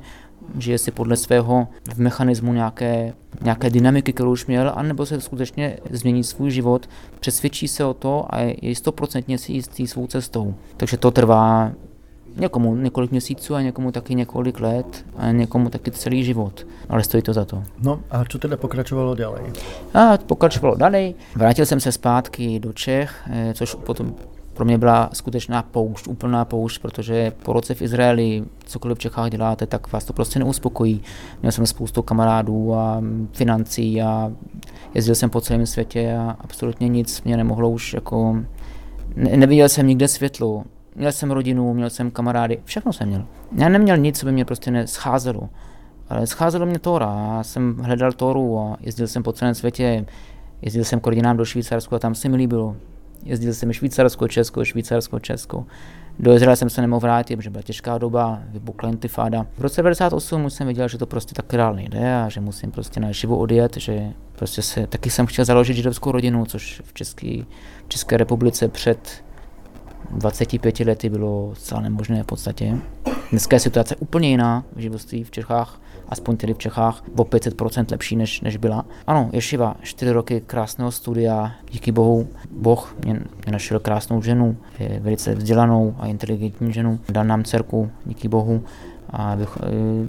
žije 0.58 0.78
si 0.78 0.92
podle 0.92 1.16
svého 1.18 1.68
v 1.96 1.98
mechanismu 1.98 2.54
nějaké, 2.54 3.14
nějaké 3.42 3.70
dynamiky, 3.70 4.14
kterou 4.14 4.32
už 4.32 4.46
měl, 4.46 4.72
anebo 4.76 5.06
se 5.06 5.22
skutečně 5.22 5.78
změní 5.92 6.24
svůj 6.24 6.52
život, 6.52 6.90
přesvědčí 7.20 7.68
se 7.68 7.86
o 7.86 7.94
to 7.94 8.26
a 8.30 8.40
je 8.62 8.76
stoprocentně 8.76 9.38
si 9.38 9.52
jistý 9.52 9.88
svou 9.88 10.08
cestou. 10.08 10.56
Takže 10.78 10.98
to 10.98 11.12
trvá 11.12 11.72
někomu 12.36 12.76
několik 12.76 13.12
měsíců 13.12 13.56
a 13.56 13.62
někomu 13.62 13.92
taky 13.92 14.16
několik 14.16 14.60
let 14.60 15.06
a 15.18 15.32
někomu 15.32 15.70
taky 15.70 15.92
celý 15.92 16.24
život. 16.24 16.68
Ale 16.90 17.04
stojí 17.04 17.24
to 17.24 17.34
za 17.34 17.46
to. 17.46 17.64
No 17.82 18.00
a 18.12 18.26
co 18.26 18.40
teda 18.40 18.58
pokračovalo 18.58 19.16
dále? 19.16 19.42
A 19.94 20.18
pokračovalo 20.18 20.76
dále. 20.76 21.12
Vrátil 21.36 21.66
jsem 21.66 21.80
se 21.80 21.92
zpátky 21.92 22.60
do 22.60 22.74
Čech, 22.74 23.16
eh, 23.32 23.54
což 23.54 23.76
potom 23.76 24.16
pro 24.60 24.66
mě 24.66 24.78
byla 24.78 25.10
skutečná 25.14 25.64
poušť, 25.64 26.08
úplná 26.08 26.46
poušť, 26.46 26.82
protože 26.82 27.32
po 27.44 27.54
roce 27.54 27.74
v 27.74 27.82
Izraeli, 27.82 28.44
cokoliv 28.66 28.98
v 28.98 29.02
Čechách 29.02 29.30
děláte, 29.30 29.68
tak 29.68 29.92
vás 29.92 30.06
to 30.06 30.14
prostě 30.14 30.40
neuspokojí. 30.40 31.02
Měl 31.42 31.52
jsem 31.52 31.66
spoustu 31.66 32.02
kamarádů 32.02 32.74
a 32.74 33.02
financí 33.32 34.02
a 34.02 34.32
jezdil 34.94 35.16
jsem 35.16 35.30
po 35.30 35.42
celém 35.42 35.66
světě 35.66 36.16
a 36.18 36.36
absolutně 36.40 36.88
nic 36.88 37.22
mě 37.24 37.38
nemohlo 37.38 37.70
už 37.70 37.94
jako... 37.94 38.38
Ne, 39.16 39.38
neviděl 39.38 39.70
jsem 39.70 39.88
nikde 39.88 40.08
světlo. 40.08 40.64
Měl 40.96 41.12
jsem 41.12 41.32
rodinu, 41.32 41.74
měl 41.74 41.90
jsem 41.90 42.12
kamarády, 42.12 42.60
všechno 42.64 42.94
jsem 42.94 43.08
měl. 43.08 43.26
Já 43.58 43.70
neměl 43.70 43.98
nic, 43.98 44.20
co 44.20 44.26
by 44.26 44.32
mě 44.32 44.46
prostě 44.46 44.72
nescházelo. 44.72 45.50
Ale 46.10 46.28
scházelo 46.28 46.66
mě 46.66 46.80
Tóra. 46.80 47.36
Já 47.36 47.44
jsem 47.44 47.78
hledal 47.78 48.12
Tóru 48.12 48.60
a 48.60 48.78
jezdil 48.82 49.08
jsem 49.08 49.24
po 49.24 49.32
celém 49.32 49.56
světě. 49.56 50.06
Jezdil 50.62 50.84
jsem 50.84 51.00
k 51.00 51.08
rodinám 51.08 51.38
do 51.38 51.46
Švýcarska 51.46 51.96
a 51.96 52.00
tam 52.00 52.16
se 52.16 52.30
mi 52.30 52.38
líbilo. 52.38 52.76
Jezdil 53.24 53.54
jsem 53.54 53.74
Švýcarsko, 53.74 54.28
Česko, 54.28 54.66
Švýcarsko, 54.66 55.20
Česko. 55.20 55.66
Do 56.20 56.34
Izraele 56.34 56.56
jsem 56.56 56.70
se 56.70 56.82
nemohl 56.82 57.00
vrátit, 57.00 57.36
protože 57.36 57.50
byla 57.50 57.62
těžká 57.62 57.98
doba, 57.98 58.40
vypukla 58.48 58.90
intifáda. 58.90 59.46
V 59.58 59.62
roce 59.62 59.82
98 59.82 60.46
už 60.46 60.54
jsem 60.54 60.68
viděl, 60.68 60.88
že 60.88 60.98
to 60.98 61.06
prostě 61.06 61.34
tak 61.36 61.54
reálně 61.54 61.90
jde 61.90 62.16
a 62.16 62.30
že 62.30 62.42
musím 62.42 62.72
prostě 62.72 63.00
na 63.00 63.12
živu 63.12 63.38
odjet, 63.38 63.78
že 63.78 64.14
prostě 64.36 64.62
se, 64.62 64.88
taky 64.88 65.10
jsem 65.10 65.26
chtěl 65.26 65.46
založit 65.46 65.74
židovskou 65.74 66.12
rodinu, 66.12 66.46
což 66.46 66.82
v 66.86 66.94
České, 66.94 67.28
v 67.86 67.90
České 67.90 68.18
republice 68.18 68.68
před 68.68 69.24
25 70.12 70.80
lety 70.80 71.10
bylo 71.10 71.56
zcela 71.56 71.82
nemožné 71.82 72.24
v 72.24 72.26
podstatě. 72.26 72.78
Dneska 73.32 73.56
je 73.56 73.60
situace 73.60 73.96
úplně 73.96 74.30
jiná 74.30 74.64
v 74.76 74.80
živoství 74.80 75.24
v 75.24 75.32
Čechách, 75.32 75.82
aspoň 76.10 76.38
tedy 76.38 76.54
v 76.54 76.58
Čechách, 76.58 77.04
o 77.16 77.24
500% 77.24 77.86
lepší, 77.92 78.16
než, 78.16 78.42
než 78.42 78.58
byla. 78.58 78.86
Ano, 79.08 79.30
Ješiva, 79.34 79.76
čtyři 79.82 80.12
roky 80.12 80.42
krásného 80.48 80.92
studia, 80.92 81.52
díky 81.72 81.92
bohu, 81.92 82.28
Boh 82.52 82.96
mě, 83.06 83.14
mě 83.14 83.52
našel 83.52 83.80
krásnou 83.80 84.22
ženu, 84.22 84.58
je 84.80 85.00
velice 85.00 85.36
vzdělanou 85.36 85.96
a 86.00 86.08
inteligentní 86.08 86.74
ženu, 86.74 87.00
dal 87.10 87.26
nám 87.26 87.44
dcerku, 87.44 87.92
díky 88.06 88.28
bohu, 88.28 88.64
a 89.14 89.38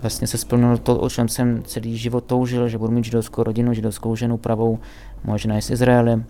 vlastně 0.03 0.27
se 0.27 0.39
splnilo 0.39 0.79
to, 0.79 0.99
o 0.99 1.11
čem 1.11 1.29
jsem 1.29 1.63
celý 1.63 1.97
život 1.97 2.25
toužil, 2.25 2.69
že 2.69 2.79
budu 2.79 2.93
mít 2.93 3.05
židovskou 3.05 3.43
rodinu, 3.43 3.75
židovskou 3.75 4.17
ženu 4.17 4.37
pravou. 4.37 4.79
Moje 5.25 5.39
žena 5.39 5.55
je 5.55 5.63
z 5.63 5.71
Izraele, 5.71 6.25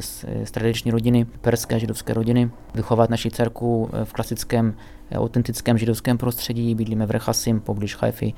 z, 0.00 0.24
z 0.44 0.50
tradiční 0.50 0.90
rodiny, 0.90 1.26
perské 1.40 1.78
židovské 1.80 2.14
rodiny, 2.14 2.50
vychovat 2.74 3.10
naši 3.10 3.30
dcerku 3.30 3.90
v 4.04 4.12
klasickém, 4.12 4.74
autentickém 5.14 5.78
židovském 5.78 6.18
prostředí. 6.18 6.74
Bydlíme 6.74 7.06
v 7.06 7.10
Rechasim, 7.10 7.60
poblíž 7.60 7.96
Haify, 7.96 8.34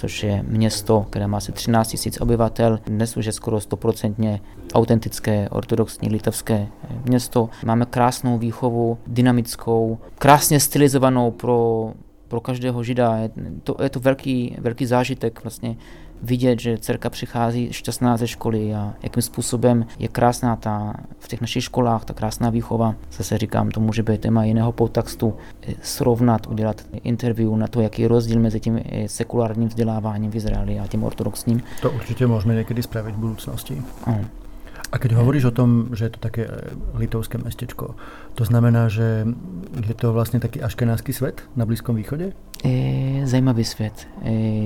což 0.00 0.22
je 0.22 0.44
město, 0.48 1.06
které 1.10 1.26
má 1.26 1.36
asi 1.36 1.52
13 1.52 1.96
000 2.06 2.16
obyvatel. 2.20 2.78
Dnes 2.86 3.16
už 3.16 3.24
je 3.26 3.32
skoro 3.32 3.56
100% 3.56 4.40
autentické, 4.74 5.48
ortodoxní, 5.48 6.08
litevské 6.08 6.66
město. 7.04 7.48
Máme 7.64 7.86
krásnou 7.86 8.38
výchovu, 8.38 8.98
dynamickou, 9.06 9.98
krásně 10.18 10.60
stylizovanou 10.60 11.30
pro 11.30 11.92
pro 12.28 12.40
každého 12.40 12.82
žida. 12.82 13.16
Je 13.16 13.30
to, 13.62 13.76
je 13.82 13.90
to 13.90 14.00
velký, 14.00 14.56
velký 14.60 14.86
zážitek 14.86 15.42
vlastně 15.44 15.76
vidět, 16.22 16.60
že 16.60 16.78
dcerka 16.78 17.10
přichází 17.10 17.72
šťastná 17.72 18.16
ze 18.16 18.28
školy 18.28 18.74
a 18.74 18.94
jakým 19.02 19.22
způsobem 19.22 19.86
je 19.98 20.08
krásná 20.08 20.56
ta, 20.56 20.94
v 21.18 21.28
těch 21.28 21.40
našich 21.40 21.64
školách, 21.64 22.04
ta 22.04 22.14
krásná 22.14 22.50
výchova. 22.50 22.94
Zase 23.12 23.38
říkám, 23.38 23.70
to 23.70 23.80
může 23.80 24.02
být 24.02 24.20
téma 24.20 24.44
jiného 24.44 24.72
podtextu, 24.72 25.34
eh, 25.68 25.74
srovnat, 25.82 26.46
udělat 26.46 26.82
interview 27.02 27.56
na 27.56 27.66
to, 27.66 27.80
jaký 27.80 28.02
je 28.02 28.08
rozdíl 28.08 28.40
mezi 28.40 28.60
tím 28.60 28.80
eh, 28.84 29.08
sekulárním 29.08 29.68
vzděláváním 29.68 30.30
v 30.30 30.34
Izraeli 30.34 30.78
a 30.78 30.86
tím 30.86 31.04
ortodoxním. 31.04 31.62
To 31.82 31.90
určitě 31.90 32.26
můžeme 32.26 32.54
někdy 32.54 32.82
spravit 32.82 33.14
v 33.14 33.18
budoucnosti. 33.18 33.82
Ano. 34.04 34.39
A 34.92 34.98
keď 34.98 35.12
hovoríš 35.12 35.44
o 35.44 35.54
tom, 35.54 35.94
že 35.94 36.04
je 36.04 36.10
to 36.10 36.20
také 36.20 36.42
eh, 36.50 36.50
litovské 36.94 37.38
mestečko, 37.38 37.94
to 38.34 38.44
znamená, 38.44 38.88
že 38.88 39.26
je 39.86 39.94
to 39.94 40.12
vlastně 40.12 40.40
taky 40.40 40.62
aškenářský 40.62 41.12
svět 41.12 41.42
na 41.56 41.66
Blízkom 41.66 41.96
východě? 41.96 42.32
Je 42.64 43.26
zajímavý 43.26 43.64
svět. 43.64 44.08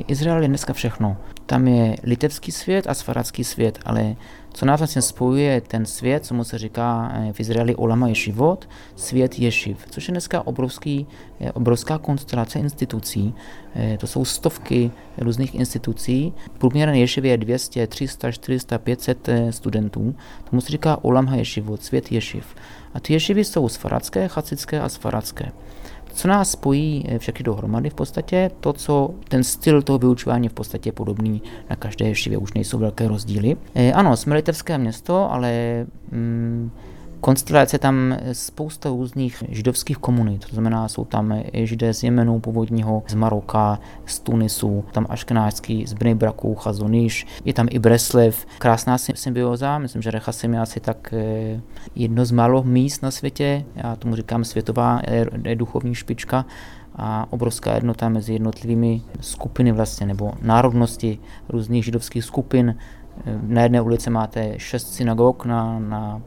Izrael 0.09 0.43
je 0.43 0.49
dneska 0.49 0.73
všechno. 0.73 1.17
Tam 1.47 1.69
je 1.69 1.97
litevský 2.03 2.53
svět 2.53 2.87
a 2.87 2.95
svaradský 2.95 3.45
svět, 3.45 3.79
ale 3.85 4.17
co 4.55 4.67
nás 4.67 4.81
vlastně 4.81 5.03
spojuje 5.03 5.61
ten 5.61 5.87
svět, 5.87 6.25
co 6.25 6.35
mu 6.35 6.45
se 6.45 6.59
říká 6.59 7.13
eh, 7.15 7.33
v 7.33 7.41
Izraeli 7.41 7.75
Olama 7.75 8.09
Ješivot, 8.09 8.69
svět 8.97 9.39
Ješiv, 9.39 9.87
což 9.91 10.09
je 10.09 10.13
dneska 10.13 10.47
obrovský, 10.47 11.07
obrovská 11.55 11.99
konstelace 11.99 12.59
institucí. 12.59 13.35
Eh, 13.75 13.99
to 13.99 14.07
jsou 14.07 14.25
stovky 14.25 14.91
různých 15.19 15.55
institucí. 15.55 16.33
Průměrné 16.59 16.99
Ješivě 16.99 17.31
je 17.31 17.37
200, 17.37 17.87
300, 17.87 18.33
400, 18.33 18.79
500 18.79 19.29
studentů. 19.51 20.15
Tomu 20.51 20.61
se 20.61 20.69
říká 20.73 21.05
Olam 21.05 21.35
Ješivot, 21.35 21.83
svět 21.83 22.13
Ješiv. 22.13 22.55
A 22.95 23.01
ty 23.01 23.13
ješivy 23.13 23.45
jsou 23.45 23.69
svaradské, 23.69 24.29
chacické 24.29 24.81
a 24.81 24.89
svaradské. 24.89 25.53
Co 26.15 26.29
nás 26.29 26.51
spojí 26.51 27.05
eh, 27.09 27.19
všechny 27.19 27.43
dohromady 27.43 27.91
v 27.91 27.95
podstatě, 27.95 28.51
to, 28.61 28.73
co 28.73 29.15
ten 29.29 29.45
styl 29.45 29.83
toho 29.83 29.99
vyučování 29.99 30.49
v 30.49 30.53
podstatě 30.53 30.93
podobný 30.93 31.43
na 31.71 31.77
každé 31.77 32.07
ješivě, 32.07 32.39
už 32.39 32.53
nejsou 32.53 32.79
velké 32.79 33.09
rozdíly. 33.09 33.57
E, 33.75 33.93
ano, 33.93 34.17
jsme 34.17 34.35
litevské 34.35 34.79
město, 34.79 35.33
ale 35.33 35.87
mm, 36.11 36.71
konstelace 37.25 37.79
tam 37.79 38.17
spousta 38.33 38.89
různých 38.89 39.45
židovských 39.49 39.99
komunit, 39.99 40.47
to 40.47 40.55
znamená, 40.55 40.89
jsou 40.89 41.05
tam 41.05 41.43
židé 41.53 41.95
z 41.95 42.03
Jemenu 42.03 42.41
původního, 42.41 43.03
z 43.09 43.15
Maroka, 43.15 43.79
z 44.07 44.19
Tunisu, 44.19 44.85
tam 44.93 45.07
aškenářský, 45.09 45.87
z 45.87 45.93
Bnejbraku, 45.93 46.55
Chazoniš, 46.55 47.27
je 47.45 47.53
tam 47.53 47.67
i 47.71 47.79
Breslev, 47.79 48.47
krásná 48.59 48.99
symbioza, 48.99 49.79
myslím, 49.79 50.03
že 50.03 50.11
Rechasim 50.11 50.55
je 50.55 50.61
asi 50.61 50.81
tak 50.81 51.15
eh, 51.17 51.61
jedno 51.95 52.25
z 52.25 52.31
málo 52.31 52.63
míst 52.63 53.03
na 53.03 53.11
světě, 53.11 53.65
já 53.77 53.97
tomu 53.97 54.17
říkám 54.17 54.45
světová 54.45 55.01
duchovní 55.55 55.95
špička, 55.95 56.47
a 56.97 57.27
obrovská 57.31 57.75
jednota 57.75 58.09
mezi 58.09 58.33
jednotlivými 58.33 59.03
skupiny 59.21 59.73
vlastně, 59.73 60.07
nebo 60.07 60.33
národnosti 60.43 61.19
různých 61.49 61.85
židovských 61.85 62.25
skupin, 62.25 62.77
na 63.43 63.63
jedné 63.63 63.81
ulici 63.81 64.11
máte 64.11 64.55
šest 64.57 64.95
synagog 64.95 65.45
na, 65.45 65.79
na 65.79 66.23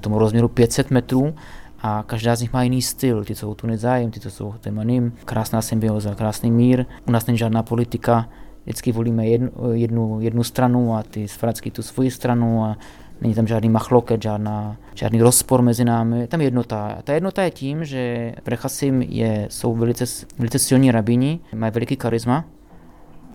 tomu 0.00 0.18
rozměru 0.18 0.48
500 0.48 0.90
metrů 0.90 1.34
a 1.82 2.04
každá 2.06 2.36
z 2.36 2.40
nich 2.40 2.52
má 2.52 2.62
jiný 2.62 2.82
styl. 2.82 3.24
Ty 3.24 3.34
jsou 3.34 3.54
Tunizajem, 3.54 4.10
ty 4.10 4.20
to 4.20 4.30
jsou 4.30 4.54
Temanim, 4.60 5.12
krásná 5.24 5.62
symbioza, 5.62 6.14
krásný 6.14 6.50
mír. 6.50 6.86
U 7.08 7.10
nás 7.10 7.26
není 7.26 7.38
žádná 7.38 7.62
politika, 7.62 8.28
vždycky 8.62 8.92
volíme 8.92 9.26
jednu, 9.26 9.50
jednu, 9.72 10.20
jednu 10.20 10.44
stranu 10.44 10.96
a 10.96 11.02
ty 11.02 11.28
svratský 11.28 11.70
tu 11.70 11.82
svoji 11.82 12.10
stranu 12.10 12.64
a 12.64 12.76
není 13.20 13.34
tam 13.34 13.46
žádný 13.46 13.68
machloket, 13.68 14.22
žádná, 14.22 14.76
žádný 14.94 15.22
rozpor 15.22 15.62
mezi 15.62 15.84
námi. 15.84 16.20
Je 16.20 16.26
tam 16.26 16.40
jednota. 16.40 16.96
A 16.98 17.02
ta 17.02 17.12
jednota 17.12 17.42
je 17.42 17.50
tím, 17.50 17.84
že 17.84 18.32
v 18.44 18.92
je, 19.08 19.46
jsou 19.50 19.74
velice, 19.74 20.04
velice 20.38 20.58
silní 20.58 20.90
rabíni, 20.90 21.40
mají 21.54 21.72
veliký 21.72 21.96
charisma, 22.02 22.44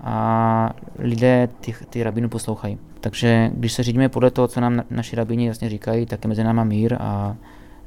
a 0.01 0.75
lidé 0.99 1.49
ty, 1.59 1.75
ty 1.89 2.03
rabinu 2.03 2.29
poslouchají. 2.29 2.77
Takže 3.01 3.51
když 3.53 3.73
se 3.73 3.83
řídíme 3.83 4.09
podle 4.09 4.31
toho, 4.31 4.47
co 4.47 4.61
nám 4.61 4.83
naši 4.89 5.15
rabini 5.15 5.47
jasně 5.47 5.69
říkají, 5.69 6.05
tak 6.05 6.23
je 6.23 6.27
mezi 6.27 6.43
náma 6.43 6.63
mír 6.63 6.97
a 6.99 7.35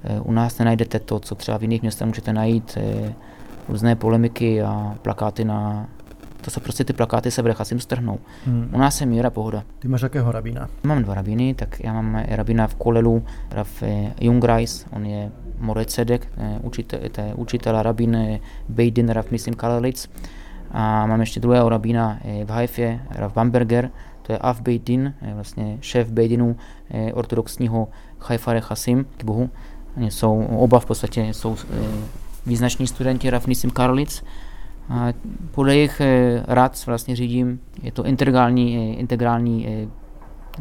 e, 0.05 0.21
u 0.21 0.33
nás 0.33 0.59
nenajdete 0.59 0.99
to, 0.99 1.21
co 1.21 1.35
třeba 1.35 1.59
v 1.59 1.63
jiných 1.63 1.83
městech 1.83 2.07
můžete 2.07 2.33
najít, 2.33 2.79
e, 2.81 3.15
různé 3.69 3.97
polemiky 3.97 4.63
a 4.63 4.95
plakáty 5.03 5.45
na 5.45 5.89
to 6.41 6.51
se 6.51 6.61
prostě 6.61 6.85
ty 6.85 6.93
plakáty 6.93 7.31
se 7.31 7.43
v 7.43 7.47
Rechasim 7.47 7.81
strhnou. 7.81 8.19
Hmm. 8.47 8.71
U 8.73 8.79
nás 8.79 9.01
je 9.01 9.07
míra 9.07 9.31
pohoda. 9.31 9.63
Ty 9.79 9.89
máš 9.89 10.03
jakého 10.03 10.33
rabína? 10.33 10.69
Mám 10.83 11.03
dva 11.03 11.15
rabíny, 11.15 11.55
tak 11.55 11.81
já 11.85 11.93
mám 11.93 12.25
rabína 12.29 12.67
v 12.67 12.75
Kolelu, 12.75 13.25
Raf 13.51 13.83
Jungreis, 14.21 14.87
on 14.93 15.07
je 15.07 15.31
More 15.59 15.85
Cedek, 15.85 16.29
učitel, 16.63 17.01
učitel 17.37 17.83
rabín 17.83 18.41
Bejdin 18.69 19.09
Raf 19.09 19.31
Mislim 19.31 19.55
Kalelic. 19.55 20.11
A 20.73 21.07
mám 21.07 21.21
ještě 21.21 21.41
druhého 21.41 21.69
rabína 21.69 22.19
v 22.45 22.51
Haifě, 22.51 23.01
Rav 23.11 23.35
Bamberger, 23.35 23.91
to 24.23 24.33
je 24.33 24.39
Av 24.39 24.61
Bejdin, 24.61 25.15
vlastně 25.35 25.79
šéf 25.81 26.11
Bejdinu 26.11 26.57
eh, 26.91 27.13
ortodoxního 27.13 27.89
Haifa 28.19 28.53
Rechasim, 28.53 29.07
k 29.17 29.25
Bohu. 29.25 29.51
Oni 29.97 30.11
jsou, 30.11 30.43
oba 30.43 30.81
v 30.81 30.87
podstatě 30.87 31.21
jsou 31.21 31.57
eh, 31.57 31.87
význační 32.47 32.87
studenti 32.87 33.31
Rav 33.31 33.47
Nisim 33.47 33.71
Karlic. 33.71 34.25
A 34.89 35.09
podle 35.51 35.77
jejich 35.77 36.01
eh, 36.01 36.43
rad 36.49 36.87
vlastně 36.87 37.17
řídím, 37.17 37.61
je 37.83 37.93
to 37.93 38.05
integrální, 38.05 38.99
integrální 38.99 39.89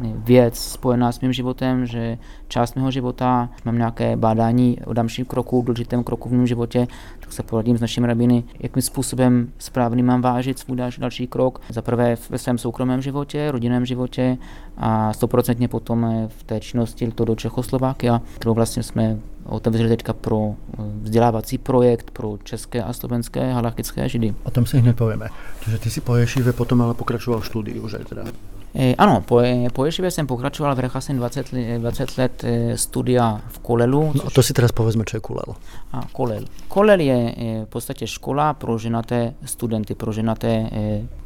věc 0.00 0.58
spojená 0.58 1.12
s 1.12 1.20
mým 1.20 1.32
životem, 1.32 1.86
že 1.86 2.18
část 2.48 2.76
mého 2.76 2.90
života 2.90 3.50
mám 3.64 3.78
nějaké 3.78 4.16
bádání 4.16 4.78
o 4.84 4.92
dalším 4.92 5.24
kroku, 5.24 5.62
důležitém 5.62 6.04
kroku 6.04 6.28
v 6.28 6.32
mém 6.32 6.46
životě, 6.46 6.86
tak 7.20 7.32
se 7.32 7.42
poradím 7.42 7.78
s 7.78 7.80
našimi 7.80 8.06
rabiny, 8.06 8.44
jakým 8.60 8.82
způsobem 8.82 9.52
správný 9.58 10.02
mám 10.02 10.22
vážit 10.22 10.58
svůj 10.58 10.76
další, 10.76 11.00
další 11.00 11.26
krok. 11.26 11.60
Za 11.68 11.82
prvé 11.82 12.16
ve 12.30 12.38
svém 12.38 12.58
soukromém 12.58 13.02
životě, 13.02 13.50
rodinném 13.50 13.86
životě 13.86 14.38
a 14.76 15.12
stoprocentně 15.12 15.68
potom 15.68 16.28
v 16.28 16.42
té 16.42 16.60
činnosti 16.60 17.10
to 17.10 17.24
do 17.24 17.34
Čechoslovákia, 17.34 18.22
kterou 18.34 18.54
vlastně 18.54 18.82
jsme 18.82 19.18
otevřeli 19.44 19.88
teďka 19.88 20.12
pro 20.12 20.54
vzdělávací 21.02 21.58
projekt 21.58 22.10
pro 22.10 22.38
české 22.44 22.82
a 22.82 22.92
slovenské 22.92 23.52
halachické 23.52 24.08
židy. 24.08 24.34
O 24.42 24.50
tom 24.50 24.66
si 24.66 24.78
hned 24.78 24.96
povíme. 24.96 25.28
Takže 25.64 25.78
ty 25.78 25.90
si 25.90 26.00
po 26.00 26.16
Ješive 26.16 26.52
potom 26.52 26.82
ale 26.82 26.94
pokračoval 26.94 27.40
v 27.40 27.46
studiu, 27.46 27.88
že 27.88 27.98
teda? 27.98 28.24
E, 28.74 28.94
ano, 28.94 29.20
po, 29.20 29.40
po 29.72 29.84
Ješivě 29.84 30.10
jsem 30.10 30.26
pokračoval 30.26 30.74
v 30.74 30.78
Rechasen 30.78 31.16
20, 31.16 31.46
20 31.78 32.18
let 32.18 32.44
e, 32.44 32.78
studia 32.78 33.40
v 33.48 33.58
Kolelu. 33.58 34.12
No 34.14 34.22
a 34.26 34.30
to 34.30 34.42
si 34.42 34.52
teraz 34.52 34.72
povedzme, 34.72 35.04
co 35.06 35.16
je 35.16 35.20
Kolel. 35.20 35.54
A 35.92 36.00
Kolel. 36.12 36.44
Kolel 36.68 37.00
je 37.00 37.34
v 37.64 37.68
podstatě 37.68 38.06
škola 38.06 38.54
pro 38.54 38.78
ženaté 38.78 39.34
studenty, 39.44 39.94
pro 39.94 40.12
ženaté 40.12 40.70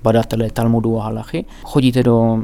badatele 0.03 0.51
Talmudu 0.51 1.01
a 1.01 1.05
Halachy. 1.05 1.45
Chodíte 1.63 2.03
do 2.03 2.43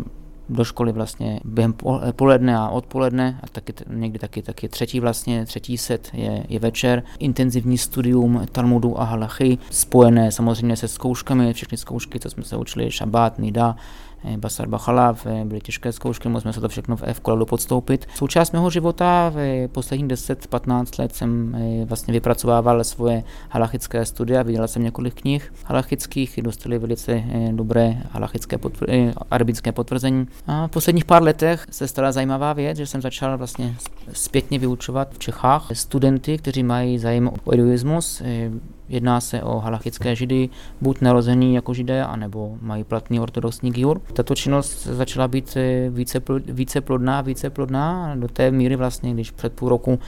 do 0.49 0.64
školy 0.64 0.92
vlastně 0.92 1.40
během 1.44 1.75
poledne 2.16 2.56
a 2.56 2.68
odpoledne 2.68 3.40
a 3.42 3.49
taky, 3.49 3.73
někdy 3.90 4.18
taky, 4.18 4.42
taky 4.42 4.68
třetí 4.68 5.00
vlastně, 5.00 5.47
třetí 5.47 5.78
set 5.78 6.11
je, 6.12 6.44
je 6.49 6.59
večer. 6.59 7.02
Intenzivní 7.18 7.78
studium 7.78 8.47
Talmudu 8.52 9.00
a 9.00 9.04
Halachy, 9.04 9.59
spojené 9.71 10.32
samozřejmě 10.32 10.76
se 10.76 10.88
zkouškami, 10.88 11.52
všechny 11.52 11.78
zkoušky, 11.78 12.21
co 12.21 12.30
jsme 12.30 12.44
se 12.44 12.56
učili, 12.56 12.90
šabát, 12.90 13.38
nida, 13.38 13.76
Eh, 14.25 14.37
Basar 14.37 14.69
Bachalav, 14.69 15.26
eh, 15.26 15.45
byly 15.45 15.61
těžké 15.61 15.93
zkoušky, 15.93 16.29
museli 16.29 16.43
jsme 16.43 16.52
se 16.52 16.61
to 16.61 16.69
všechno 16.69 16.97
v 16.97 17.02
F-kolelu 17.02 17.47
podstoupit. 17.47 18.07
Součást 18.14 18.52
mého 18.52 18.71
života 18.71 19.33
v 19.35 19.69
posledních 19.69 20.09
10-15 20.09 20.99
let 20.99 21.14
jsem 21.14 21.55
eh, 21.55 21.85
vlastně 21.85 22.12
vypracovával 22.12 22.85
svoje 22.85 23.25
halachické 23.50 24.07
studia, 24.07 24.43
viděl 24.43 24.69
jsem 24.69 24.83
několik 24.83 25.14
knih 25.21 25.52
halachických, 25.64 26.41
dostali 26.43 26.79
velice 26.79 27.23
dobré 27.52 28.02
halachické 28.11 28.57
potvr- 28.57 29.12
arabické 29.31 29.73
potvrzení. 29.73 30.26
A 30.47 30.67
v 30.67 30.71
posledních 30.71 31.05
pár 31.05 31.23
letech 31.23 31.67
se 31.71 31.88
stala 31.88 32.12
zajímavá 32.12 32.52
věc, 32.52 32.76
že 32.76 32.87
jsem 32.87 33.02
začal 33.02 33.38
vlastně 33.38 33.75
zpětně 34.12 34.59
vyučovat 34.59 35.14
v 35.14 35.19
Čechách 35.19 35.67
studenty, 35.73 36.38
kteří 36.38 36.62
mají 36.62 36.99
zájem 36.99 37.29
o 37.29 37.55
eduismus, 37.55 38.23
Jedná 38.89 39.21
se 39.21 39.43
o 39.43 39.59
halachické 39.59 40.17
židy, 40.17 40.49
buď 40.81 41.01
narozený 41.01 41.55
jako 41.55 41.75
židé, 41.75 42.05
anebo 42.05 42.57
mají 42.61 42.85
platný 42.85 43.21
ortodoxní 43.21 43.71
giur. 43.71 44.01
Tato 44.12 44.35
činnost 44.35 44.87
začala 44.87 45.29
být 45.29 45.57
eh, 45.57 45.91
více, 45.91 46.21
více 46.39 46.81
plodná, 46.81 47.21
více 47.21 47.51
plodná 47.51 48.15
do 48.17 48.29
té 48.29 48.51
míry 48.51 48.77
vlastně, 48.77 49.15
když 49.15 49.31
před 49.31 49.53
půl 49.53 49.69
roku 49.69 49.99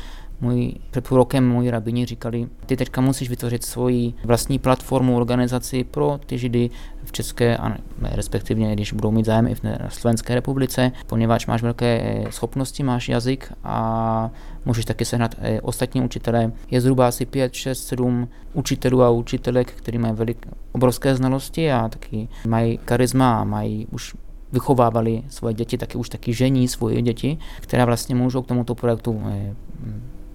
můj, 0.44 0.74
před 0.90 1.08
půl 1.08 1.18
rokem 1.18 1.48
moji 1.48 1.70
rabini 1.70 2.06
říkali, 2.06 2.48
ty 2.66 2.76
teďka 2.76 3.00
musíš 3.00 3.30
vytvořit 3.30 3.64
svoji 3.64 4.14
vlastní 4.24 4.58
platformu, 4.58 5.16
organizaci 5.16 5.84
pro 5.84 6.20
ty 6.26 6.38
židy 6.38 6.70
v 7.04 7.12
České, 7.12 7.56
a 7.56 7.76
respektive 8.02 8.72
když 8.72 8.92
budou 8.92 9.10
mít 9.10 9.26
zájem 9.26 9.46
i 9.46 9.54
v 9.54 9.60
Slovenské 9.88 10.34
republice, 10.34 10.92
poněvadž 11.06 11.46
máš 11.46 11.62
velké 11.62 12.00
eh, 12.02 12.32
schopnosti, 12.32 12.82
máš 12.82 13.08
jazyk 13.08 13.52
a 13.64 14.30
můžeš 14.64 14.84
taky 14.84 15.04
sehnat 15.04 15.34
eh, 15.38 15.60
ostatní 15.60 16.02
učitele. 16.02 16.52
Je 16.70 16.80
zhruba 16.80 17.08
asi 17.08 17.26
5, 17.26 17.54
6, 17.54 17.86
7 17.86 18.28
učitelů 18.52 19.02
a 19.02 19.10
učitelek, 19.10 19.72
kteří 19.72 19.98
mají 19.98 20.14
velik, 20.14 20.46
obrovské 20.72 21.14
znalosti 21.14 21.72
a 21.72 21.88
taky 21.88 22.28
mají 22.46 22.78
charisma 22.86 23.40
a 23.40 23.44
mají 23.44 23.86
už 23.90 24.14
vychovávali 24.52 25.22
svoje 25.28 25.54
děti, 25.54 25.78
taky 25.78 25.98
už 25.98 26.08
taky 26.08 26.34
žení 26.34 26.68
svoje 26.68 27.02
děti, 27.02 27.38
které 27.60 27.84
vlastně 27.84 28.14
můžou 28.14 28.42
k 28.42 28.46
tomuto 28.46 28.74
projektu 28.74 29.22
eh, 29.26 29.54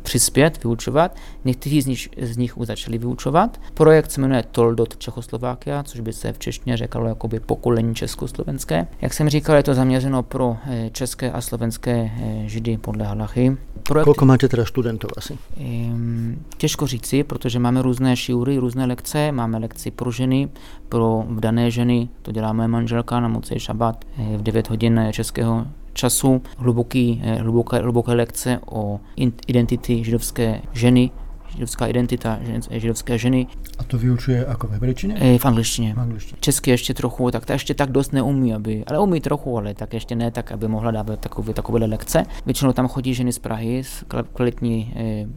přispět, 0.09 0.63
vyučovat. 0.63 1.15
Někteří 1.45 1.81
z 1.81 1.85
nich, 1.85 2.09
z 2.21 2.37
nich 2.37 2.57
už 2.57 2.67
začali 2.67 2.97
vyučovat. 2.97 3.61
Projekt 3.73 4.11
se 4.11 4.21
jmenuje 4.21 4.43
Toldot 4.51 4.97
Čechoslovákia, 4.97 5.83
což 5.83 5.99
by 5.99 6.13
se 6.13 6.33
v 6.33 6.39
češtině 6.39 6.77
řekalo 6.77 7.07
jakoby 7.07 7.39
pokolení 7.39 7.95
československé. 7.95 8.87
Jak 9.01 9.13
jsem 9.13 9.29
říkal, 9.29 9.55
je 9.55 9.63
to 9.63 9.73
zaměřeno 9.73 10.23
pro 10.23 10.57
eh, 10.65 10.89
české 10.93 11.31
a 11.31 11.41
slovenské 11.41 11.91
eh, 11.91 12.43
židy 12.45 12.77
podle 12.77 13.05
halachy. 13.05 13.57
Projekt, 13.83 14.05
Kolik 14.05 14.21
máte 14.21 14.47
teda 14.47 14.65
studentů 14.65 15.07
asi? 15.17 15.37
Těžko 16.57 16.87
říci, 16.87 17.23
protože 17.23 17.59
máme 17.59 17.81
různé 17.81 18.15
šiury, 18.15 18.57
různé 18.57 18.85
lekce. 18.85 19.31
Máme 19.31 19.57
lekci 19.57 19.91
pro 19.91 20.11
ženy, 20.11 20.49
pro 20.89 21.23
vdané 21.27 21.71
ženy, 21.71 22.09
to 22.21 22.31
dělá 22.31 22.53
moje 22.53 22.67
manželka 22.67 23.19
na 23.19 23.27
moci 23.27 23.59
šabat 23.59 24.05
eh, 24.17 24.37
v 24.37 24.43
9 24.43 24.69
hodin 24.69 25.01
českého 25.11 25.65
času, 25.99 26.41
hluboký, 26.57 27.21
eh, 27.23 27.35
hluboké, 27.35 27.77
hluboké 27.77 28.11
lekce 28.13 28.59
o 28.65 28.99
identity 29.47 30.03
židovské 30.03 30.61
ženy, 30.73 31.11
židovská 31.51 31.87
identita 31.87 32.39
židovské 32.71 33.17
ženy. 33.17 33.47
A 33.77 33.83
to 33.83 33.97
vyučuje 33.97 34.45
jako 34.47 34.67
v 34.67 34.71
hebrejčině? 34.71 35.15
E, 35.19 35.37
v 35.37 35.45
angličtině. 35.45 35.93
V 35.93 35.99
angličtině. 35.99 36.37
Česky 36.39 36.71
ještě 36.71 36.93
trochu, 36.93 37.31
tak 37.31 37.45
to 37.45 37.53
ještě 37.53 37.73
tak 37.73 37.91
dost 37.91 38.13
neumí, 38.13 38.53
aby, 38.53 38.83
ale 38.87 38.99
umí 38.99 39.21
trochu, 39.21 39.57
ale 39.57 39.73
tak 39.73 39.93
ještě 39.93 40.15
ne, 40.15 40.31
tak 40.31 40.51
aby 40.51 40.67
mohla 40.67 40.91
dávat 40.91 41.19
takové, 41.19 41.53
takové 41.53 41.85
lekce. 41.85 42.23
Většinou 42.45 42.73
tam 42.73 42.87
chodí 42.87 43.13
ženy 43.13 43.33
z 43.33 43.39
Prahy, 43.39 43.83
z 43.83 44.03
kvalitní 44.33 44.93
e, 44.95 45.27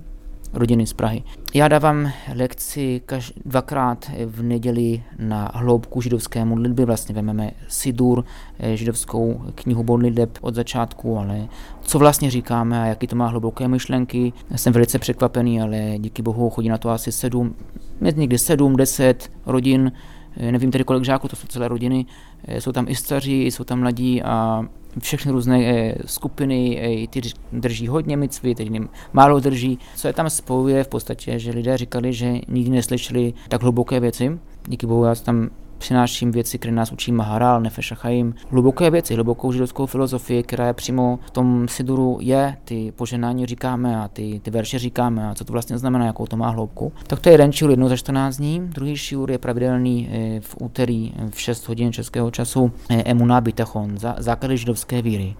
rodiny 0.53 0.87
z 0.87 0.93
Prahy. 0.93 1.23
Já 1.55 1.69
dávám 1.69 2.13
lekci 2.35 3.03
kaž, 3.07 3.33
dvakrát 3.45 4.11
v 4.27 4.43
neděli 4.43 5.03
na 5.19 5.51
hloubku 5.55 6.01
židovské 6.01 6.45
modlitby, 6.45 6.85
vlastně 6.85 7.15
vezmeme 7.15 7.51
Sidur, 7.69 8.25
eh, 8.59 8.77
židovskou 8.77 9.43
knihu 9.55 9.83
modliteb 9.83 10.39
od 10.41 10.55
začátku, 10.55 11.19
ale 11.19 11.49
co 11.81 11.99
vlastně 11.99 12.31
říkáme 12.31 12.83
a 12.83 12.87
jaký 12.87 13.07
to 13.07 13.17
má 13.17 13.27
hluboké 13.27 13.69
myšlenky. 13.69 14.33
Jsem 14.57 14.73
velice 14.73 14.99
překvapený, 14.99 15.61
ale 15.61 15.95
díky 15.99 16.23
bohu 16.23 16.51
chodí 16.51 16.69
na 16.69 16.79
to 16.79 16.91
asi 16.91 17.13
sedm, 17.13 17.55
někdy 18.01 18.39
sedm, 18.39 18.77
deset 18.77 19.31
rodin, 19.47 19.93
eh, 20.37 20.53
nevím 20.53 20.71
tedy 20.71 20.85
kolik 20.85 21.05
žáků, 21.05 21.29
to 21.29 21.37
jsou 21.37 21.47
celé 21.47 21.69
rodiny, 21.69 22.07
eh, 22.45 22.61
jsou 22.61 22.73
tam 22.73 22.89
i 22.89 22.95
staří, 22.95 23.47
jsou 23.47 23.65
tam 23.65 23.81
mladí 23.81 24.23
a 24.23 24.67
všechny 25.01 25.33
různé 25.33 25.59
eh, 25.65 25.95
skupiny, 26.07 26.81
eh, 27.05 27.07
ty 27.07 27.21
drží 27.53 27.89
hodně 27.89 28.17
micvy, 28.17 28.55
ty 28.55 28.71
málo 29.13 29.41
drží. 29.41 29.79
Co 29.97 30.09
je 30.09 30.15
tam 30.15 30.31
spojuje 30.31 30.85
v 30.85 30.89
podstatě, 30.89 31.39
že 31.39 31.51
lidé 31.51 31.77
říkali, 31.77 32.13
že 32.13 32.33
nikdy 32.49 32.71
neslyšeli 32.71 33.35
tak 33.49 33.63
hluboké 33.63 34.01
věci. 34.01 34.39
Díky 34.69 34.87
bohu 34.87 35.05
já 35.05 35.15
tam 35.15 35.51
přináším 35.83 36.33
věci, 36.33 36.59
které 36.59 36.75
nás 36.75 36.93
učí 36.93 37.13
Maharal, 37.13 37.61
Nefesh 37.61 37.93
Chaim. 37.95 38.35
Hluboké 38.51 38.91
věci, 38.91 39.15
hlubokou 39.15 39.53
židovskou 39.53 39.87
filozofii, 39.87 40.43
která 40.43 40.67
je 40.67 40.73
přímo 40.73 41.19
v 41.27 41.31
tom 41.31 41.69
Siduru 41.69 42.19
je, 42.21 42.57
ty 42.65 42.93
poženání 42.97 43.47
říkáme 43.47 43.97
a 43.97 44.09
ty, 44.09 44.41
ty 44.45 44.51
verše 44.51 44.79
říkáme 44.79 45.29
a 45.29 45.35
co 45.35 45.45
to 45.45 45.53
vlastně 45.53 45.79
znamená, 45.79 46.07
jakou 46.07 46.27
to 46.27 46.37
má 46.37 46.51
hloubku. 46.51 46.93
Tak 47.07 47.21
to 47.21 47.29
je 47.29 47.33
jeden 47.33 47.53
šiur 47.53 47.71
jednou 47.71 47.89
za 47.89 47.97
14 47.97 48.37
dní, 48.37 48.61
druhý 48.61 48.97
šiur 48.97 49.31
je 49.31 49.39
pravidelný 49.39 50.09
eh, 50.11 50.41
v 50.41 50.57
úterý 50.61 51.13
v 51.31 51.41
6 51.41 51.69
hodin 51.69 51.93
českého 51.93 52.31
času 52.31 52.73
eh, 52.91 53.03
Emuná 53.05 53.41
Bitachon, 53.41 53.99
základy 54.19 54.57
židovské 54.57 55.03
víry. 55.03 55.37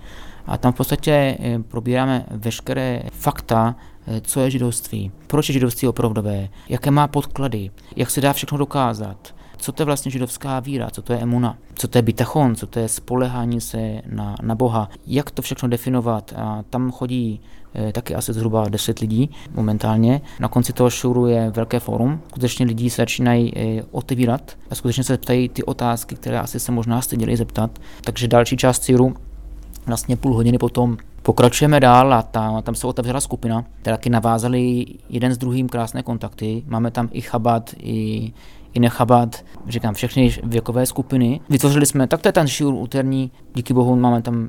A 0.47 0.59
tam 0.59 0.73
v 0.73 0.77
podstatě 0.77 1.13
eh, 1.13 1.59
probíráme 1.59 2.27
veškeré 2.31 3.03
fakta, 3.13 3.77
co 4.21 4.41
je 4.41 4.51
židovství, 4.51 5.13
proč 5.27 5.49
je 5.49 5.53
židovství 5.53 5.89
opravdové, 5.89 6.49
jaké 6.69 6.91
má 6.91 7.09
podklady, 7.09 7.71
jak 7.97 8.11
se 8.11 8.21
dá 8.21 8.33
všechno 8.33 8.59
dokázat, 8.59 9.35
co 9.63 9.73
to 9.73 9.83
je 9.83 9.87
vlastně 9.87 10.11
židovská 10.11 10.61
víra, 10.61 10.91
co 10.91 11.03
to 11.03 11.13
je 11.13 11.19
emuna, 11.19 11.59
co 11.75 11.89
to 11.89 11.99
je 11.99 12.03
bitachon, 12.03 12.55
co 12.57 12.67
to 12.67 12.79
je 12.79 12.89
spolehání 12.89 13.61
se 13.61 14.03
na, 14.07 14.37
na 14.43 14.55
Boha, 14.55 14.89
jak 15.07 15.31
to 15.31 15.43
všechno 15.43 15.69
definovat. 15.69 16.33
A 16.37 16.65
tam 16.71 16.91
chodí 16.91 17.41
e, 17.75 17.93
taky 17.93 18.15
asi 18.15 18.33
zhruba 18.33 18.69
10 18.69 18.99
lidí 18.99 19.31
momentálně. 19.55 20.21
Na 20.41 20.49
konci 20.49 20.73
toho 20.73 20.91
šouru 20.91 21.27
je 21.27 21.51
velké 21.51 21.81
fórum, 21.81 22.21
skutečně 22.29 22.67
lidi 22.67 22.91
se 22.91 23.03
začínají 23.03 23.59
e, 23.59 23.83
otevírat 23.91 24.57
a 24.71 24.75
skutečně 24.75 25.05
se 25.05 25.19
ptají 25.19 25.49
ty 25.49 25.63
otázky, 25.63 26.15
které 26.15 26.41
asi 26.41 26.61
se 26.61 26.73
možná 26.73 27.03
styděli 27.03 27.37
zeptat. 27.37 27.79
Takže 28.01 28.29
další 28.29 28.57
část 28.57 28.79
círu 28.79 29.15
vlastně 29.87 30.17
půl 30.17 30.35
hodiny 30.35 30.59
potom 30.59 30.97
Pokračujeme 31.23 31.81
dál 31.81 32.15
a 32.15 32.23
tam, 32.23 32.63
tam 32.63 32.75
se 32.75 32.87
otevřela 32.87 33.21
skupina, 33.21 33.65
která 33.81 33.97
taky 33.97 34.11
navázali 34.11 34.87
jeden 35.09 35.35
s 35.35 35.39
druhým 35.39 35.69
krásné 35.69 36.03
kontakty. 36.03 36.63
Máme 36.67 36.91
tam 36.91 37.09
i 37.13 37.21
chabat, 37.21 37.75
i, 37.79 38.33
i 38.75 38.81
nechabat, 38.81 39.45
říkám, 39.69 39.95
všechny 39.95 40.37
věkové 40.43 40.87
skupiny. 40.87 41.41
Vytvořili 41.49 41.87
jsme, 41.87 42.07
tak 42.07 42.21
to 42.21 42.29
je 42.29 42.33
ten 42.33 42.49
šiur 42.49 42.75
úterní, 42.75 43.31
díky 43.55 43.75
bohu 43.75 43.97
máme 43.97 44.23
tam 44.23 44.49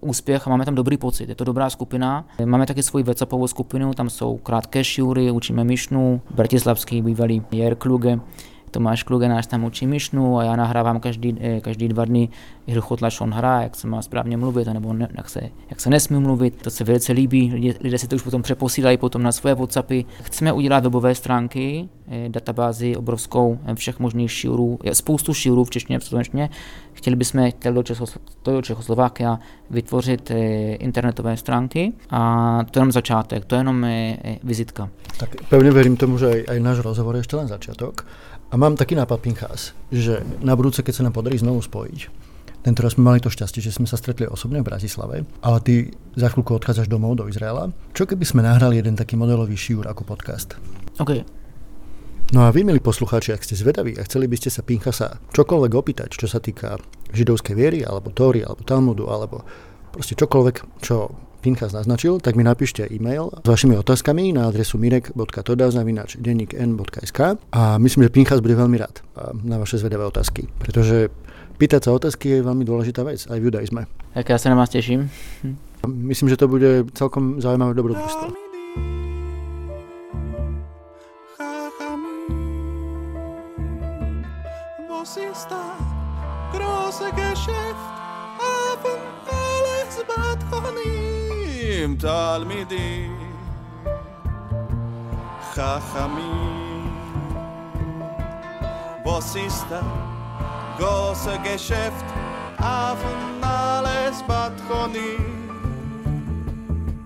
úspěch 0.00 0.46
a 0.46 0.50
máme 0.50 0.64
tam 0.64 0.74
dobrý 0.74 0.96
pocit. 0.96 1.28
Je 1.28 1.34
to 1.34 1.44
dobrá 1.44 1.70
skupina. 1.70 2.24
Máme 2.44 2.66
taky 2.66 2.82
svoji 2.82 3.04
WhatsAppovou 3.04 3.46
skupinu, 3.46 3.94
tam 3.94 4.10
jsou 4.10 4.36
krátké 4.36 4.84
šiury, 4.84 5.30
učíme 5.30 5.64
Mišnu, 5.64 6.20
bratislavský 6.34 7.02
bývalý 7.02 7.42
Jer 7.52 7.74
Kluge, 7.74 8.20
Tomáš 8.72 9.02
Kluge 9.02 9.28
náš 9.28 9.46
tam 9.46 9.64
učí 9.64 9.86
myšnu 9.86 10.38
a 10.38 10.44
já 10.44 10.56
nahrávám 10.56 11.00
každý, 11.00 11.36
eh, 11.40 11.60
každý 11.60 11.88
dva 11.88 12.04
dny 12.04 12.28
Hilchot 12.66 13.00
Lashon 13.02 13.30
hra, 13.30 13.62
jak 13.62 13.76
se 13.76 13.86
má 13.86 14.02
správně 14.02 14.36
mluvit, 14.36 14.68
nebo 14.68 14.92
ne, 14.92 15.08
jak, 15.16 15.28
se, 15.28 15.40
jak 15.70 15.80
se 15.80 15.90
nesmí 15.90 16.20
mluvit. 16.20 16.62
To 16.62 16.70
se 16.70 16.84
velice 16.84 17.12
líbí, 17.12 17.52
lidé, 17.54 17.78
lidé 17.80 17.98
si 17.98 18.08
to 18.08 18.16
už 18.16 18.22
potom 18.22 18.42
přeposílají 18.42 18.96
potom 18.96 19.22
na 19.22 19.32
svoje 19.32 19.54
WhatsAppy. 19.54 20.04
Chceme 20.22 20.52
udělat 20.52 20.84
webové 20.84 21.14
stránky, 21.14 21.88
eh, 22.08 22.28
databázi 22.28 22.96
obrovskou 22.96 23.58
eh, 23.64 23.74
všech 23.74 23.98
možných 23.98 24.32
šiurů, 24.32 24.78
spoustu 24.92 25.34
šiurů 25.34 25.64
v 25.64 25.70
češtině, 25.70 25.98
v 25.98 26.04
slovenštině. 26.04 26.50
Chtěli 26.92 27.16
bychom 27.16 27.50
do, 27.72 27.82
Čechoslo, 27.82 28.20
do 28.44 28.62
Čechoslovákia 28.62 29.38
vytvořit 29.70 30.30
internetové 30.78 31.36
stránky 31.36 31.92
a 32.10 32.60
to 32.70 32.78
je 32.78 32.80
jenom 32.80 32.92
začátek, 32.92 33.44
to 33.44 33.54
je 33.54 33.60
jenom 33.60 33.86
vizitka. 34.42 34.88
Tak 35.16 35.28
pevně 35.48 35.70
věřím 35.70 35.96
tomu, 35.96 36.18
že 36.18 36.44
aj 36.48 36.60
náš 36.60 36.78
rozhovor 36.78 37.14
je 37.14 37.20
ještě 37.20 37.36
len 37.36 37.48
začátek. 37.48 38.04
A 38.52 38.56
mám 38.56 38.76
taký 38.76 38.94
nápad, 38.94 39.20
Pinchas, 39.20 39.72
že 39.92 40.20
na 40.44 40.52
budúce, 40.52 40.84
keď 40.84 40.92
sa 40.92 41.02
nám 41.08 41.16
podarí 41.16 41.40
znovu 41.40 41.64
spojiť, 41.64 42.00
tento 42.62 42.82
raz 42.82 42.94
sme 42.94 43.10
mali 43.10 43.18
to 43.18 43.26
šťastie, 43.26 43.58
že 43.58 43.74
sme 43.74 43.90
sa 43.90 43.98
stretli 43.98 44.26
osobne 44.26 44.62
v 44.62 44.70
Bratislave, 44.70 45.26
ale 45.42 45.58
ty 45.66 45.90
za 46.14 46.30
chvíľku 46.30 46.54
odchádzaš 46.54 46.86
domov 46.86 47.18
do 47.18 47.26
Izraela. 47.26 47.74
Čo 47.90 48.06
keby 48.06 48.22
sme 48.22 48.46
nahrali 48.46 48.78
jeden 48.78 48.94
taký 48.94 49.18
modelový 49.18 49.58
šiúr 49.58 49.90
ako 49.90 50.06
podcast? 50.06 50.54
OK. 51.02 51.26
No 52.32 52.46
a 52.46 52.54
vy, 52.54 52.64
milí 52.64 52.80
poslucháči, 52.80 53.36
ak 53.36 53.44
ste 53.44 53.60
zvedaví 53.60 53.92
a 54.00 54.08
chceli 54.08 54.24
by 54.24 54.40
ste 54.40 54.48
sa 54.48 54.64
Pinchasa 54.64 55.20
čokoľvek 55.36 55.72
opýtať, 55.76 56.16
čo 56.16 56.24
sa 56.24 56.40
týka 56.40 56.80
židovskej 57.12 57.52
viery, 57.52 57.84
alebo 57.84 58.08
Tóry, 58.08 58.40
alebo 58.40 58.64
Talmudu, 58.64 59.12
alebo 59.12 59.44
proste 59.92 60.16
čokoľvek, 60.16 60.80
čo 60.80 61.12
Pinchas 61.42 61.74
naznačil, 61.74 62.22
tak 62.22 62.38
mi 62.38 62.46
napíšte 62.46 62.86
e-mail 62.86 63.34
s 63.42 63.48
vašimi 63.50 63.74
otázkami 63.74 64.30
na 64.32 64.46
adresu 64.46 64.78
mirek.toda.dennikn.sk 64.78 67.20
a 67.50 67.62
myslím, 67.82 68.06
že 68.06 68.14
Pinchas 68.14 68.38
bude 68.38 68.54
veľmi 68.54 68.78
rád 68.78 69.02
na 69.42 69.58
vaše 69.58 69.82
zvedavé 69.82 70.06
otázky, 70.06 70.46
pretože 70.62 71.10
pýtať 71.61 71.89
sa 71.89 71.95
otázky 71.95 72.39
je 72.39 72.45
veľmi 72.45 72.63
dôležitá 72.63 73.01
vec 73.03 73.23
aj 73.27 73.37
v 73.37 73.45
judaizme. 73.49 73.89
Tak 74.13 74.29
ja 74.29 74.37
sa 74.37 74.53
na 74.53 74.57
vás 74.57 74.69
teším. 74.69 75.09
Myslím, 75.87 76.29
že 76.29 76.39
to 76.39 76.49
bude 76.49 76.89
celkom 76.93 77.41
zaujímavé 77.41 77.73
dobrodružstvo. 77.77 78.47
große 86.51 87.11
Geschäft, 87.11 87.87
haben 88.39 89.01
alles 89.27 90.03
עם 91.83 91.95
תלמידים 91.95 93.17
חכמים. 95.53 96.57
Bossista, 99.07 99.81
große 100.78 101.34
Geschäft, 101.44 102.06
haben 102.58 103.42
alles 103.42 104.24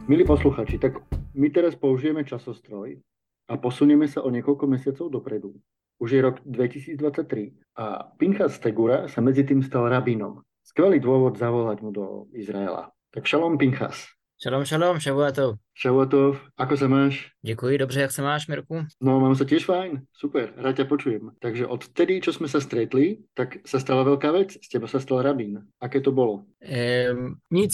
Milí 0.07 0.25
posluchači, 0.25 0.79
tak 0.79 1.03
my 1.35 1.51
teraz 1.51 1.75
použijeme 1.75 2.23
časostroj, 2.23 3.03
a 3.47 3.55
posunieme 3.59 4.11
sa 4.11 4.27
o 4.27 4.31
niekoľko 4.31 4.65
mesiacov 4.67 5.07
dopredu. 5.11 5.55
Už 6.03 6.09
je 6.13 6.21
rok 6.21 6.43
2023 6.45 7.79
a 7.79 8.11
Pinchas 8.19 8.59
Tegura 8.59 9.07
sa 9.09 9.23
medzi 9.23 9.47
tým 9.47 9.63
stal 9.63 9.89
rabínom. 9.89 10.43
Skvelý 10.67 10.99
dôvod 10.99 11.39
zavolať 11.39 11.79
mu 11.81 11.95
do 11.95 12.27
Izraela. 12.35 12.91
Tak 13.15 13.25
šalom 13.25 13.57
Pinchas. 13.57 14.16
Šalom, 14.37 14.69
šalom, 14.69 15.01
šavuatov. 15.01 15.57
Šavuatov, 15.73 16.37
ako 16.61 16.77
sa 16.77 16.87
máš? 16.93 17.33
Děkuji, 17.43 17.79
dobře, 17.79 18.01
jak 18.01 18.13
sa 18.13 18.23
máš, 18.23 18.49
Mirku? 18.49 18.85
No, 19.01 19.17
mám 19.21 19.33
sa 19.33 19.49
tiež 19.49 19.65
fajn, 19.65 20.05
super, 20.13 20.53
rád 20.61 20.77
ťa 20.77 20.85
počujem. 20.85 21.33
Takže 21.41 21.65
od 21.65 21.89
tedy, 21.97 22.21
čo 22.21 22.37
sme 22.37 22.45
sa 22.45 22.61
stretli, 22.61 23.25
tak 23.33 23.65
sa 23.65 23.81
stala 23.81 24.05
veľká 24.05 24.29
vec, 24.37 24.61
z 24.61 24.69
teba 24.69 24.93
sa 24.93 25.01
stal 25.01 25.25
rabín. 25.25 25.65
Aké 25.81 26.05
to 26.05 26.13
bolo? 26.13 26.45
Ehm, 26.61 27.41
nic. 27.49 27.73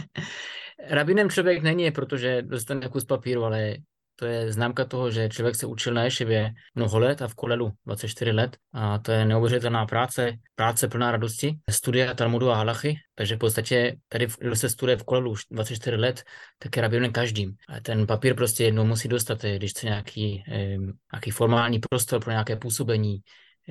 Rabinem 0.90 1.30
člověk 1.30 1.62
není, 1.62 1.90
protože 1.90 2.42
dostane 2.42 2.88
kus 2.88 3.04
papíru, 3.04 3.44
ale 3.44 3.76
to 4.16 4.26
je 4.26 4.52
známka 4.52 4.84
toho, 4.84 5.10
že 5.10 5.28
člověk 5.28 5.54
se 5.56 5.66
učil 5.66 5.94
na 5.94 6.04
ješivě 6.04 6.52
mnoho 6.74 6.98
let 6.98 7.22
a 7.22 7.28
v 7.28 7.34
kolelu 7.34 7.72
24 7.86 8.30
let. 8.30 8.56
A 8.72 8.98
to 8.98 9.12
je 9.12 9.24
neuvěřitelná 9.24 9.86
práce, 9.86 10.32
práce 10.54 10.88
plná 10.88 11.10
radosti, 11.10 11.58
studia 11.70 12.14
Talmudu 12.14 12.50
a 12.50 12.54
Halachy, 12.54 12.96
takže 13.14 13.36
v 13.36 13.38
podstatě 13.38 13.96
tady, 14.08 14.26
kdo 14.38 14.56
se 14.56 14.68
studuje 14.68 14.96
v 14.96 15.04
kolelu 15.04 15.30
už 15.30 15.42
24 15.50 15.96
let, 15.96 16.22
tak 16.58 16.76
je 16.76 16.82
rabinem 16.82 17.12
každým. 17.12 17.54
A 17.68 17.80
ten 17.80 18.06
papír 18.06 18.34
prostě 18.34 18.64
jednou 18.64 18.84
musí 18.84 19.08
dostat, 19.08 19.42
když 19.42 19.70
chce 19.70 19.86
nějaký, 19.86 20.44
eh, 20.48 20.76
nějaký 21.12 21.30
formální 21.30 21.78
prostor 21.78 22.20
pro 22.20 22.30
nějaké 22.30 22.56
působení, 22.56 23.18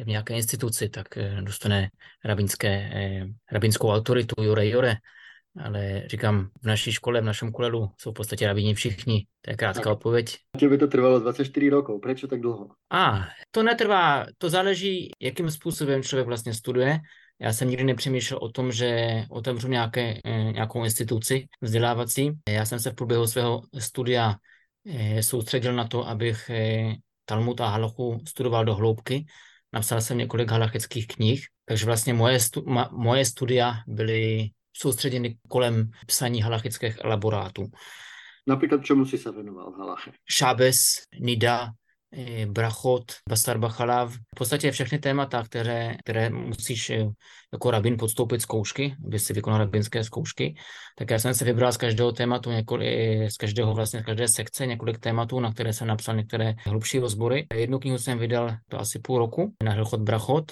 v 0.04 0.08
nějaké 0.08 0.34
instituci, 0.34 0.90
tak 0.90 1.18
eh, 1.18 1.42
dostane 1.42 1.90
rabinské, 2.26 2.70
eh, 2.70 3.26
rabinskou 3.52 3.90
autoritu 3.90 4.44
Jure 4.44 4.66
Jure 4.66 4.96
ale 5.64 6.04
říkám, 6.08 6.50
v 6.62 6.68
naší 6.68 6.92
škole, 6.92 7.22
v 7.22 7.26
našem 7.26 7.52
kolelu 7.52 7.92
jsou 7.98 8.12
v 8.12 8.14
podstatě 8.14 8.48
rabíni 8.48 8.74
všichni. 8.74 9.26
To 9.42 9.52
je 9.52 9.58
krátká 9.58 9.84
tak. 9.84 9.94
odpověď. 9.94 10.38
Tebe 10.60 10.78
to 10.78 10.88
trvalo 10.88 11.20
24 11.20 11.70
rokov, 11.70 12.02
proč 12.02 12.26
tak 12.30 12.42
dlouho? 12.42 12.70
A, 12.90 13.28
to 13.52 13.64
netrvá, 13.64 14.26
to 14.38 14.50
záleží, 14.50 15.12
jakým 15.22 15.52
způsobem 15.52 16.04
člověk 16.04 16.28
vlastně 16.28 16.54
studuje. 16.54 17.00
Já 17.40 17.54
jsem 17.54 17.70
nikdy 17.70 17.84
nepřemýšlel 17.84 18.40
o 18.42 18.50
tom, 18.50 18.72
že 18.72 19.24
otevřu 19.30 19.68
nějaké, 19.68 20.20
eh, 20.26 20.44
nějakou 20.44 20.84
instituci 20.84 21.48
vzdělávací. 21.62 22.32
Já 22.50 22.66
jsem 22.66 22.80
se 22.80 22.92
v 22.92 22.96
průběhu 22.96 23.28
svého 23.28 23.62
studia 23.80 24.36
eh, 24.86 25.24
soustředil 25.24 25.74
na 25.74 25.88
to, 25.88 26.08
abych 26.08 26.50
eh, 26.50 26.94
Talmud 27.26 27.62
a 27.62 27.68
Halachu 27.68 28.20
studoval 28.28 28.66
do 28.66 28.76
hloubky. 28.76 29.26
Napsal 29.74 30.02
jsem 30.02 30.18
několik 30.18 30.52
halachických 30.52 31.08
knih, 31.08 31.46
takže 31.66 31.86
vlastně 31.86 32.14
moje, 32.14 32.40
stu, 32.40 32.64
ma, 32.70 32.90
moje 32.92 33.26
studia 33.26 33.74
byly 33.88 34.50
soustředěny 34.78 35.38
kolem 35.48 35.90
psaní 36.08 36.42
halachických 36.42 36.98
elaborátů. 37.04 37.66
Například 38.48 38.86
čemu 38.86 39.06
si 39.06 39.18
se 39.18 39.32
věnoval 39.32 39.72
v 39.72 39.78
halache? 39.78 40.12
Šábes, 40.30 40.78
Nida, 41.20 41.72
eh, 42.18 42.46
Brachot, 42.46 43.04
Basar 43.30 43.58
Bachalav, 43.58 44.14
v 44.14 44.38
podstatě 44.38 44.72
všechny 44.72 45.00
témata, 45.00 45.44
které, 45.44 45.96
které 46.04 46.30
musíš 46.30 46.90
eh, 46.90 47.08
jako 47.54 47.72
rabin 47.72 47.98
podstoupit 47.98 48.42
zkoušky, 48.42 48.96
aby 49.06 49.20
si 49.20 49.34
vykonal 49.34 49.60
rabinské 49.60 50.04
zkoušky, 50.04 50.56
tak 50.98 51.10
já 51.10 51.20
jsem 51.20 51.34
se 51.34 51.46
vybral 51.46 51.72
z 51.72 51.78
každého 51.78 52.12
tématu, 52.12 52.52
několik, 52.52 52.88
eh, 52.88 53.32
z 53.32 53.38
každého 53.38 53.74
vlastně, 53.74 54.00
z 54.00 54.06
každé 54.06 54.28
sekce 54.28 54.66
několik 54.66 55.00
tématů, 55.00 55.40
na 55.40 55.54
které 55.54 55.74
jsem 55.74 55.88
napsal 55.88 56.16
některé 56.16 56.54
hlubší 56.66 57.00
rozbory. 57.00 57.48
Jednu 57.54 57.80
knihu 57.80 57.98
jsem 57.98 58.20
vydal 58.20 58.58
to 58.70 58.80
asi 58.80 59.00
půl 59.00 59.18
roku 59.18 59.54
na 59.64 59.72
Hilchot 59.72 60.02
Brachot, 60.02 60.52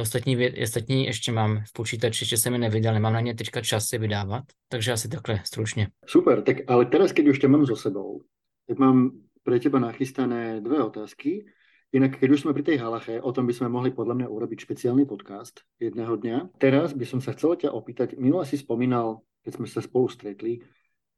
ostatní, 0.00 0.36
ostatní 0.62 1.06
ještě 1.06 1.32
mám 1.32 1.62
v 1.68 1.72
počítači, 1.72 2.22
ještě 2.22 2.36
se 2.36 2.50
mi 2.50 2.58
nevydal, 2.58 2.94
nemám 2.94 3.12
na 3.12 3.20
ně 3.20 3.34
teďka 3.34 3.60
čas 3.60 3.86
si 3.86 3.98
vydávat, 3.98 4.44
takže 4.68 4.92
asi 4.92 5.08
takhle 5.08 5.40
stručně. 5.44 5.88
Super, 6.06 6.42
tak 6.42 6.56
ale 6.66 6.86
teraz, 6.86 7.12
keď 7.12 7.28
už 7.28 7.38
tě 7.38 7.48
mám 7.48 7.66
za 7.66 7.76
sebou, 7.76 8.22
tak 8.68 8.78
mám 8.78 9.10
pre 9.44 9.60
teba 9.60 9.78
nachystané 9.78 10.60
dve 10.60 10.80
otázky. 10.80 11.44
Inak, 11.92 12.18
keď 12.18 12.30
už 12.30 12.40
sme 12.42 12.56
pri 12.56 12.64
tej 12.64 12.82
halache, 12.82 13.20
o 13.20 13.30
tom 13.30 13.46
by 13.46 13.54
sme 13.54 13.68
mohli 13.68 13.94
podľa 13.94 14.18
mňa 14.18 14.26
urobiť 14.26 14.66
špeciálny 14.66 15.06
podcast 15.06 15.62
jedného 15.78 16.16
dňa. 16.16 16.58
Teraz 16.58 16.90
by 16.96 17.06
som 17.06 17.20
sa 17.20 17.36
chcel 17.36 17.54
ťa 17.54 17.70
opýtať, 17.70 18.18
minule 18.18 18.42
si 18.48 18.58
spomínal, 18.58 19.22
keď 19.46 19.52
sme 19.54 19.66
sa 19.70 19.78
spolu 19.84 20.10
stretli, 20.10 20.58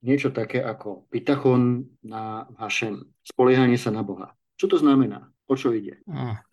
niečo 0.05 0.35
také 0.35 0.61
ako 0.61 1.09
pitachon 1.09 1.87
na 2.05 2.45
Hašem, 2.61 2.99
spoliehanie 3.25 3.81
sa 3.81 3.89
na 3.89 4.05
Boha. 4.05 4.37
Čo 4.61 4.69
to 4.69 4.77
znamená? 4.77 5.33
O 5.49 5.57
čo 5.57 5.73
ide? 5.73 6.03
Ah, 6.11 6.45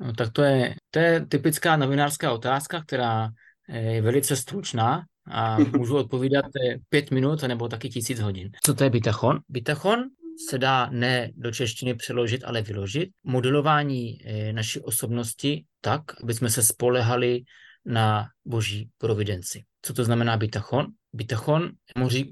No, 0.00 0.12
tak 0.12 0.32
to 0.32 0.42
je, 0.42 0.74
to 0.90 0.98
je 0.98 1.26
typická 1.26 1.76
novinářská 1.76 2.32
otázka, 2.32 2.82
která 2.82 3.28
je 3.68 4.02
velice 4.02 4.36
stručná 4.36 5.04
a 5.30 5.58
můžu 5.76 5.96
odpovídat 5.96 6.44
pět 6.88 7.10
minut 7.10 7.42
nebo 7.42 7.68
taky 7.68 7.88
tisíc 7.88 8.20
hodin. 8.20 8.50
Co 8.64 8.74
to 8.74 8.84
je 8.84 8.90
bitachon? 8.90 9.38
Bitachon 9.48 10.04
se 10.50 10.58
dá 10.58 10.90
ne 10.90 11.30
do 11.36 11.50
češtiny 11.50 11.94
přeložit, 11.94 12.44
ale 12.44 12.62
vyložit. 12.62 13.10
Modelování 13.24 14.18
eh, 14.24 14.52
naší 14.52 14.80
osobnosti 14.80 15.64
tak, 15.80 16.02
aby 16.22 16.34
jsme 16.34 16.50
se 16.50 16.62
spolehali 16.62 17.42
na 17.84 18.26
boží 18.44 18.88
providenci. 18.98 19.64
Co 19.82 19.94
to 19.94 20.04
znamená 20.04 20.36
bitachon? 20.36 20.86
Bitachon, 21.12 21.70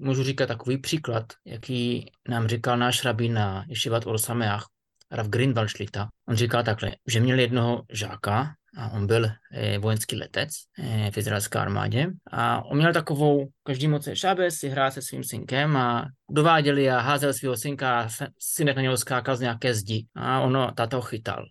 můžu 0.00 0.24
říkat 0.24 0.46
takový 0.46 0.78
příklad, 0.78 1.24
jaký 1.44 2.10
nám 2.28 2.48
říkal 2.48 2.78
náš 2.78 3.04
rabín 3.04 3.34
na 3.34 3.64
Yeshivat 3.68 4.06
Orsameach, 4.06 4.66
Rav 5.10 5.26
Grindwald-Šlita. 5.26 6.08
On 6.28 6.36
říkal 6.36 6.62
takhle, 6.62 6.92
že 7.06 7.20
měl 7.20 7.38
jednoho 7.38 7.82
žáka, 7.92 8.54
a 8.76 8.90
on 8.90 9.06
byl 9.06 9.26
eh, 9.52 9.78
vojenský 9.78 10.16
letec 10.16 10.50
eh, 10.78 11.10
v 11.10 11.18
izraelské 11.18 11.58
armádě 11.58 12.06
a 12.30 12.64
on 12.64 12.78
měl 12.78 12.92
takovou, 12.92 13.48
každý 13.62 13.88
moc 13.88 14.08
šábes 14.14 14.54
si 14.54 14.68
hrát 14.68 14.90
se 14.90 15.02
svým 15.02 15.24
synkem 15.24 15.76
a 15.76 16.06
dováděli 16.30 16.90
a 16.90 17.00
házel 17.00 17.34
svého 17.34 17.56
synka 17.56 18.00
a 18.00 18.08
synek 18.38 18.76
na 18.76 18.82
něho 18.82 18.96
skákal 18.96 19.36
z 19.36 19.40
nějaké 19.40 19.74
zdi 19.74 20.06
a 20.16 20.40
ono, 20.40 20.72
táta 20.72 20.96
ho 20.96 21.02
chytal. 21.02 21.44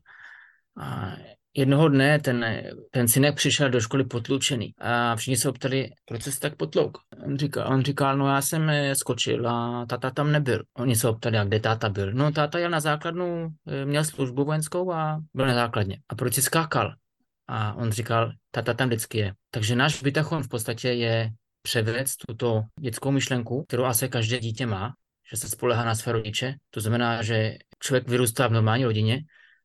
A 0.81 1.15
jednoho 1.53 1.89
dne 1.89 2.19
ten, 2.19 2.45
ten 2.91 3.07
synek 3.07 3.35
přišel 3.35 3.69
do 3.69 3.81
školy 3.81 4.03
potlučený 4.03 4.73
a 4.77 5.15
všichni 5.15 5.37
se 5.37 5.49
optali, 5.49 5.89
proč 6.05 6.23
se 6.23 6.39
tak 6.39 6.55
potlouk. 6.55 6.97
On 7.25 7.37
říkal, 7.37 7.73
on 7.73 7.81
říkal, 7.81 8.17
no 8.17 8.27
já 8.27 8.41
jsem 8.41 8.69
eh, 8.69 8.95
skočil 8.95 9.49
a 9.49 9.85
táta 9.85 10.11
tam 10.11 10.31
nebyl. 10.31 10.63
Oni 10.77 10.95
se 10.95 11.09
optali, 11.09 11.37
a 11.37 11.43
kde 11.43 11.59
táta 11.59 11.89
byl. 11.89 12.13
No 12.13 12.31
táta 12.31 12.59
jel 12.59 12.69
na 12.69 12.79
základnu, 12.79 13.47
eh, 13.67 13.85
měl 13.85 14.03
službu 14.03 14.45
vojenskou 14.45 14.91
a 14.91 15.19
byl 15.33 15.47
na 15.47 15.53
základně. 15.53 15.97
A 16.09 16.15
proč 16.15 16.33
si 16.33 16.41
skákal? 16.41 16.93
A 17.47 17.73
on 17.73 17.91
říkal, 17.91 18.31
táta 18.51 18.73
tam 18.73 18.87
vždycky 18.87 19.17
je. 19.17 19.33
Takže 19.51 19.75
náš 19.75 20.03
vytachon 20.03 20.43
v 20.43 20.47
podstatě 20.47 20.89
je 20.89 21.31
převést 21.61 22.17
tuto 22.27 22.63
dětskou 22.79 23.11
myšlenku, 23.11 23.63
kterou 23.67 23.83
asi 23.83 24.09
každé 24.09 24.39
dítě 24.39 24.65
má, 24.65 24.93
že 25.31 25.37
se 25.37 25.49
spolehá 25.49 25.85
na 25.85 25.95
své 25.95 26.11
rodiče. 26.11 26.55
To 26.69 26.81
znamená, 26.81 27.23
že 27.23 27.57
člověk 27.79 28.07
vyrůstá 28.07 28.47
v 28.47 28.51
normální 28.51 28.83
rodině, 28.83 29.21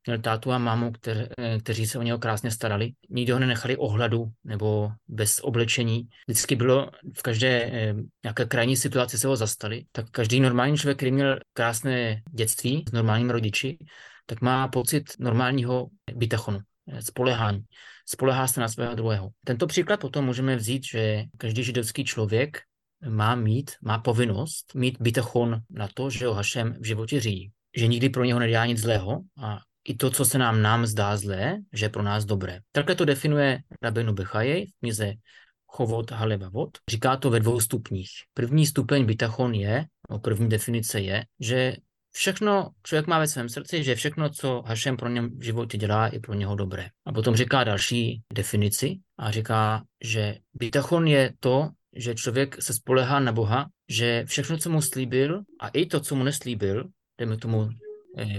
měl 0.07 0.19
tátu 0.19 0.53
a 0.53 0.59
mámu, 0.59 0.93
kter, 0.93 1.29
eh, 1.39 1.59
kteří 1.59 1.87
se 1.87 1.99
o 1.99 2.03
něho 2.03 2.19
krásně 2.19 2.51
starali. 2.51 2.93
Nikdy 3.11 3.33
ho 3.33 3.39
nenechali 3.39 3.77
ohladu 3.77 4.27
nebo 4.45 4.91
bez 5.09 5.41
oblečení. 5.41 6.09
Vždycky 6.27 6.57
bylo 6.57 6.91
v 7.17 7.23
každé 7.23 7.49
eh, 7.49 7.95
nějaké 8.25 8.45
krajní 8.45 8.77
situaci 8.77 9.19
se 9.19 9.29
ho 9.29 9.37
zastali. 9.37 9.85
Tak 9.93 10.11
každý 10.11 10.41
normální 10.41 10.77
člověk, 10.77 10.97
který 10.99 11.13
měl 11.13 11.39
krásné 11.53 12.23
dětství 12.31 12.85
s 12.89 12.93
normálním 12.93 13.31
rodiči, 13.31 13.79
tak 14.27 14.41
má 14.41 14.69
pocit 14.69 15.05
normálního 15.19 15.87
bitachonu, 16.15 16.59
eh, 16.93 17.03
spolehání. 17.03 17.65
Spolehá 18.09 18.47
se 18.47 18.61
na 18.61 18.69
svého 18.69 18.95
druhého. 18.95 19.31
Tento 19.45 19.67
příklad 19.67 20.01
potom 20.01 20.25
můžeme 20.25 20.57
vzít, 20.57 20.85
že 20.85 21.25
každý 21.39 21.65
židovský 21.65 22.05
člověk 22.05 22.61
má 23.09 23.35
mít, 23.35 23.71
má 23.83 23.99
povinnost 23.99 24.75
mít 24.75 24.97
bitachon 25.01 25.61
na 25.71 25.89
to, 25.95 26.11
že 26.11 26.27
ho 26.27 26.35
Hašem 26.35 26.75
v 26.81 26.87
životě 26.87 27.21
řídí 27.21 27.53
že 27.77 27.87
nikdy 27.87 28.09
pro 28.09 28.25
něho 28.25 28.41
nedělá 28.41 28.67
nic 28.67 28.79
zlého 28.79 29.21
a 29.43 29.59
i 29.85 29.95
to, 29.95 30.11
co 30.11 30.25
se 30.25 30.39
nám 30.39 30.63
nám 30.63 30.87
zdá 30.87 31.17
zlé, 31.17 31.59
že 31.73 31.85
je 31.85 31.89
pro 31.89 32.03
nás 32.03 32.25
dobré. 32.25 32.61
Takhle 32.73 32.95
to 32.95 33.05
definuje 33.05 33.59
Rabenu 33.83 34.13
Bechajej 34.13 34.67
v 34.67 34.79
knize 34.81 35.13
Chovot 35.67 36.11
Halevavot. 36.11 36.79
Říká 36.91 37.17
to 37.17 37.31
ve 37.31 37.41
dvou 37.41 37.61
stupních. 37.61 38.11
První 38.35 38.67
stupeň 38.67 39.05
bitachon 39.05 39.55
je, 39.55 39.87
no 40.11 40.19
první 40.19 40.49
definice 40.49 41.01
je, 41.01 41.25
že 41.41 41.77
všechno 42.13 42.71
člověk 42.83 43.07
má 43.07 43.19
ve 43.19 43.29
svém 43.29 43.49
srdci, 43.49 43.85
že 43.85 43.95
všechno, 43.95 44.31
co 44.31 44.63
Hašem 44.67 44.97
pro 44.97 45.09
něm 45.09 45.39
v 45.39 45.43
životě 45.43 45.79
dělá, 45.79 46.09
je 46.13 46.21
pro 46.21 46.35
něho 46.35 46.55
dobré. 46.55 46.89
A 47.07 47.13
potom 47.13 47.37
říká 47.37 47.65
další 47.65 48.23
definici 48.33 48.99
a 49.19 49.31
říká, 49.31 49.83
že 50.05 50.39
bitachon 50.55 51.07
je 51.07 51.33
to, 51.41 51.71
že 51.97 52.15
člověk 52.15 52.63
se 52.63 52.75
spolehá 52.75 53.21
na 53.21 53.33
Boha, 53.33 53.67
že 53.89 54.25
všechno, 54.27 54.59
co 54.59 54.71
mu 54.71 54.83
slíbil 54.83 55.43
a 55.61 55.69
i 55.69 55.87
to, 55.87 56.01
co 56.01 56.15
mu 56.15 56.25
neslíbil, 56.25 56.85
dejme 57.19 57.37
tomu 57.37 57.69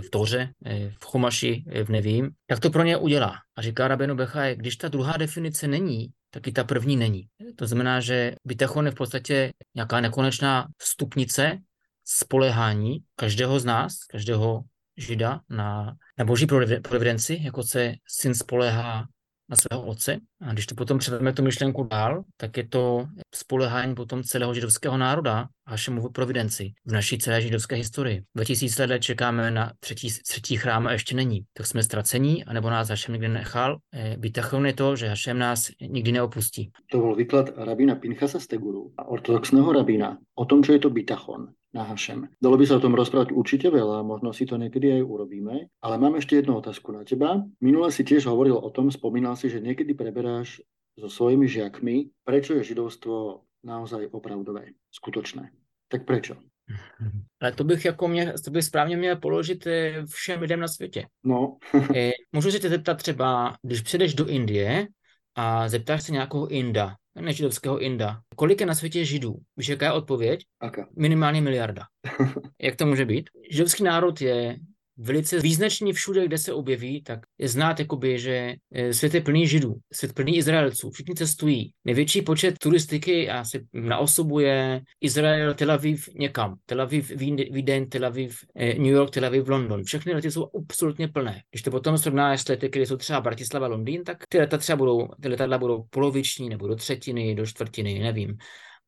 v 0.01 0.09
Toře, 0.09 0.49
eh, 0.65 0.89
v 0.99 1.05
Chomaši, 1.05 1.63
eh, 1.71 1.83
v 1.83 1.89
Nevím, 1.89 2.29
tak 2.47 2.59
to 2.59 2.69
pro 2.69 2.83
ně 2.83 2.97
udělá. 2.97 3.35
A 3.55 3.61
říká 3.61 3.87
Rabenu 3.87 4.15
Bechaj, 4.15 4.55
když 4.55 4.75
ta 4.75 4.87
druhá 4.87 5.17
definice 5.17 5.67
není, 5.67 6.07
tak 6.29 6.47
i 6.47 6.51
ta 6.51 6.63
první 6.63 6.95
není. 6.97 7.27
To 7.55 7.67
znamená, 7.67 7.99
že 7.99 8.35
bitachon 8.45 8.85
je 8.85 8.91
v 8.91 8.95
podstatě 8.95 9.51
nějaká 9.75 10.01
nekonečná 10.01 10.67
stupnice 10.81 11.59
spolehání 12.03 12.97
každého 13.15 13.59
z 13.59 13.65
nás, 13.65 14.03
každého 14.03 14.63
žida 14.97 15.41
na, 15.49 15.95
na 16.17 16.25
boží 16.25 16.47
providenci, 16.81 17.39
jako 17.41 17.63
se 17.63 17.93
syn 18.07 18.35
spolehá 18.35 19.05
na 19.49 19.55
svého 19.55 19.85
otce. 19.85 20.17
A 20.41 20.53
když 20.53 20.65
to 20.65 20.75
potom 20.75 20.97
předáme 20.97 21.33
tu 21.33 21.43
myšlenku 21.43 21.83
dál, 21.83 22.23
tak 22.37 22.57
je 22.57 22.67
to 22.67 23.05
spolehání 23.35 23.95
potom 23.95 24.23
celého 24.23 24.53
židovského 24.53 24.97
národa 24.97 25.47
Hašemovu 25.67 26.09
providenci 26.09 26.73
v 26.85 26.91
naší 26.91 27.17
celé 27.17 27.41
židovské 27.41 27.75
historii. 27.75 28.21
2000 28.35 28.85
let 28.85 28.99
čekáme 28.99 29.51
na 29.51 29.71
třetí, 29.79 30.07
třetí 30.27 30.57
chrám 30.57 30.87
a 30.87 30.91
ještě 30.91 31.15
není. 31.15 31.41
Tak 31.53 31.67
jsme 31.67 31.83
ztracení, 31.83 32.45
anebo 32.45 32.69
nás 32.69 32.89
Hašem 32.89 33.13
nikdy 33.13 33.29
nechal. 33.29 33.77
Bitachon 34.17 34.65
je 34.65 34.73
to, 34.73 34.95
že 34.95 35.07
Hašem 35.07 35.39
nás 35.39 35.71
nikdy 35.81 36.11
neopustí. 36.11 36.71
To 36.91 36.97
byl 36.97 37.15
výklad 37.15 37.49
rabína 37.57 37.95
Pinchasa 37.95 38.39
Steguru 38.39 38.93
a 38.97 39.05
ortodoxného 39.07 39.73
rabína 39.73 40.17
o 40.35 40.45
tom, 40.45 40.63
čo 40.63 40.73
je 40.73 40.79
to 40.79 40.89
bitachon 40.89 41.47
na 41.75 41.83
Hašem. 41.83 42.31
Dalo 42.39 42.55
by 42.55 42.63
sa 42.63 42.79
o 42.79 42.83
tom 42.83 42.95
rozprávať 42.95 43.35
určite 43.35 43.67
veľa, 43.67 43.99
možno 44.07 44.31
si 44.31 44.47
to 44.47 44.55
niekedy 44.55 44.95
aj 44.95 45.03
urobíme, 45.03 45.67
ale 45.83 45.95
mám 45.99 46.15
ešte 46.15 46.39
jednu 46.39 46.63
otázku 46.63 46.95
na 46.95 47.03
teba. 47.03 47.43
Minule 47.59 47.91
si 47.91 48.07
tiež 48.07 48.31
hovoril 48.31 48.55
o 48.55 48.71
tom, 48.71 48.87
spomínal 48.87 49.35
si, 49.35 49.51
že 49.51 49.59
niekedy 49.59 49.91
preberáš 49.91 50.63
so 50.95 51.11
svojimi 51.11 51.51
žiakmi, 51.51 52.15
prečo 52.23 52.55
je 52.55 52.71
židovstvo 52.71 53.43
naozaj 53.67 54.07
opravdové, 54.15 54.71
skutočné. 54.87 55.51
Tak 55.91 56.07
prečo? 56.07 56.39
Ale 57.41 57.51
to 57.51 57.63
bych 57.63 57.85
jako 57.85 58.07
mě, 58.07 58.33
to 58.43 58.51
bych 58.51 58.63
správně 58.63 58.97
měl 58.97 59.15
položit 59.15 59.67
eh, 59.67 60.05
všem 60.05 60.41
lidem 60.41 60.59
na 60.59 60.67
světě. 60.67 61.05
No. 61.23 61.57
Eh, 61.95 62.11
můžu 62.31 62.51
se 62.51 62.59
tě 62.59 62.69
zeptat 62.69 62.97
třeba, 62.97 63.57
když 63.61 63.81
přijdeš 63.81 64.13
do 64.13 64.27
Indie 64.27 64.87
a 65.35 65.69
zeptáš 65.69 66.03
se 66.03 66.11
nějakého 66.11 66.47
Inda, 66.47 66.95
nežidovského 67.21 67.79
Inda, 67.79 68.21
kolik 68.35 68.59
je 68.59 68.65
na 68.65 68.75
světě 68.75 69.05
židů? 69.05 69.35
Víš, 69.57 69.67
jaká 69.67 69.85
je 69.85 69.91
odpověď? 69.91 70.45
Aka. 70.59 70.87
Minimálně 70.97 71.41
miliarda. 71.41 71.83
Jak 72.61 72.75
to 72.75 72.85
může 72.85 73.05
být? 73.05 73.29
Židovský 73.51 73.83
národ 73.83 74.21
je 74.21 74.57
velice 74.97 75.39
význačný 75.39 75.93
všude, 75.93 76.25
kde 76.27 76.37
se 76.37 76.53
objeví, 76.53 77.03
tak 77.03 77.19
je 77.37 77.47
znát, 77.47 77.79
jakoby, 77.79 78.19
že 78.19 78.55
e, 78.71 78.93
svět 78.93 79.13
je 79.13 79.21
plný 79.21 79.47
židů, 79.47 79.75
svět 79.93 80.13
plný 80.13 80.37
Izraelců, 80.37 80.91
všichni 80.91 81.15
cestují. 81.15 81.73
Největší 81.85 82.21
počet 82.21 82.57
turistiky 82.57 83.29
asi 83.29 83.65
naosobuje 83.73 84.81
Izrael, 85.01 85.53
Tel 85.53 85.71
Aviv 85.71 86.09
někam. 86.15 86.55
Tel 86.65 86.81
Aviv, 86.81 87.11
Vídeň, 87.51 87.89
Tel 87.89 88.05
Aviv, 88.05 88.37
e, 88.55 88.73
New 88.73 88.93
York, 88.93 89.11
Tel 89.11 89.25
Aviv, 89.25 89.47
London. 89.47 89.83
Všechny 89.83 90.13
lety 90.13 90.31
jsou 90.31 90.49
absolutně 90.61 91.07
plné. 91.07 91.41
Když 91.51 91.61
to 91.61 91.71
potom 91.71 91.97
srovnáš 91.97 92.41
s 92.41 92.47
lety, 92.47 92.69
které 92.69 92.85
jsou 92.85 92.97
třeba 92.97 93.21
Bratislava, 93.21 93.67
Londýn, 93.67 94.03
tak 94.03 94.17
ty 94.29 94.37
leta 94.39 94.57
třeba 94.57 94.75
budou, 94.75 95.07
ty 95.21 95.27
letadla 95.27 95.57
budou 95.57 95.85
poloviční 95.89 96.49
nebo 96.49 96.67
do 96.67 96.75
třetiny, 96.75 97.35
do 97.35 97.45
čtvrtiny, 97.45 97.99
nevím. 97.99 98.37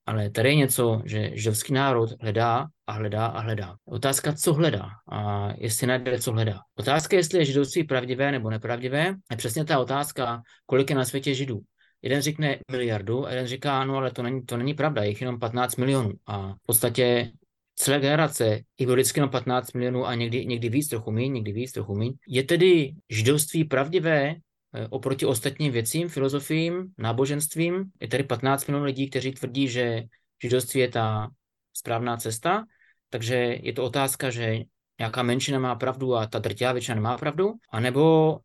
Ale 0.08 0.30
tady 0.30 0.50
je 0.50 0.56
něco, 0.56 1.02
že 1.06 1.32
židovský 1.34 1.74
národ 1.74 2.10
hledá 2.22 2.68
a 2.88 2.92
hledá 2.92 3.26
a 3.26 3.40
hledá. 3.40 3.76
Otázka, 3.86 4.34
co 4.34 4.54
hledá 4.54 4.90
a 5.12 5.50
jestli 5.58 5.88
najde, 5.88 6.20
co 6.20 6.32
hledá. 6.32 6.60
Otázka, 6.76 7.16
jestli 7.16 7.40
je 7.40 7.46
židovství 7.46 7.84
pravdivé 7.84 8.32
nebo 8.32 8.50
nepravdivé, 8.50 9.16
je 9.32 9.38
přesně 9.38 9.66
ta 9.66 9.80
otázka, 9.80 10.42
kolik 10.66 10.90
je 10.90 10.96
na 10.96 11.06
světě 11.06 11.34
židů. 11.34 11.60
Jeden 12.02 12.22
řekne 12.22 12.60
miliardu 12.72 13.28
a 13.28 13.30
jeden 13.30 13.48
říká, 13.48 13.86
no 13.86 13.96
ale 13.96 14.12
to 14.12 14.24
není, 14.24 14.46
to 14.46 14.58
není 14.58 14.74
pravda, 14.74 15.04
je 15.04 15.10
jich 15.10 15.22
jenom 15.22 15.40
15 15.40 15.76
milionů. 15.76 16.12
A 16.28 16.54
v 16.54 16.66
podstatě 16.66 17.32
celé 17.76 18.00
generace 18.00 18.60
bylo 18.80 18.94
vždycky 18.94 19.20
jenom 19.20 19.30
15 19.30 19.74
milionů 19.74 20.06
a 20.06 20.16
někdy, 20.16 20.46
někdy 20.46 20.70
víc, 20.70 20.88
trochu 20.88 21.12
méně, 21.12 21.30
někdy 21.30 21.52
víc, 21.52 21.72
trochu 21.72 21.96
méně. 21.96 22.14
Je 22.28 22.44
tedy 22.44 22.94
židovství 23.10 23.64
pravdivé 23.64 24.36
oproti 24.90 25.26
ostatním 25.26 25.72
věcím, 25.72 26.10
filozofiím, 26.10 26.94
náboženstvím. 26.98 27.84
Je 28.02 28.08
tady 28.08 28.24
15 28.24 28.68
milionů 28.68 28.86
lidí, 28.86 29.10
kteří 29.10 29.32
tvrdí, 29.32 29.68
že 29.68 30.04
židovství 30.42 30.80
je 30.80 30.88
ta 30.88 31.30
správná 31.74 32.18
cesta, 32.18 32.66
takže 33.10 33.36
je 33.36 33.74
to 33.74 33.84
otázka, 33.84 34.30
že 34.30 34.60
nějaká 35.00 35.24
menšina 35.24 35.60
má 35.60 35.76
pravdu 35.76 36.16
a 36.16 36.28
ta 36.28 36.40
drtivá 36.40 36.72
většina 36.72 36.96
nemá 36.96 37.18
pravdu, 37.18 37.54
anebo 37.72 38.38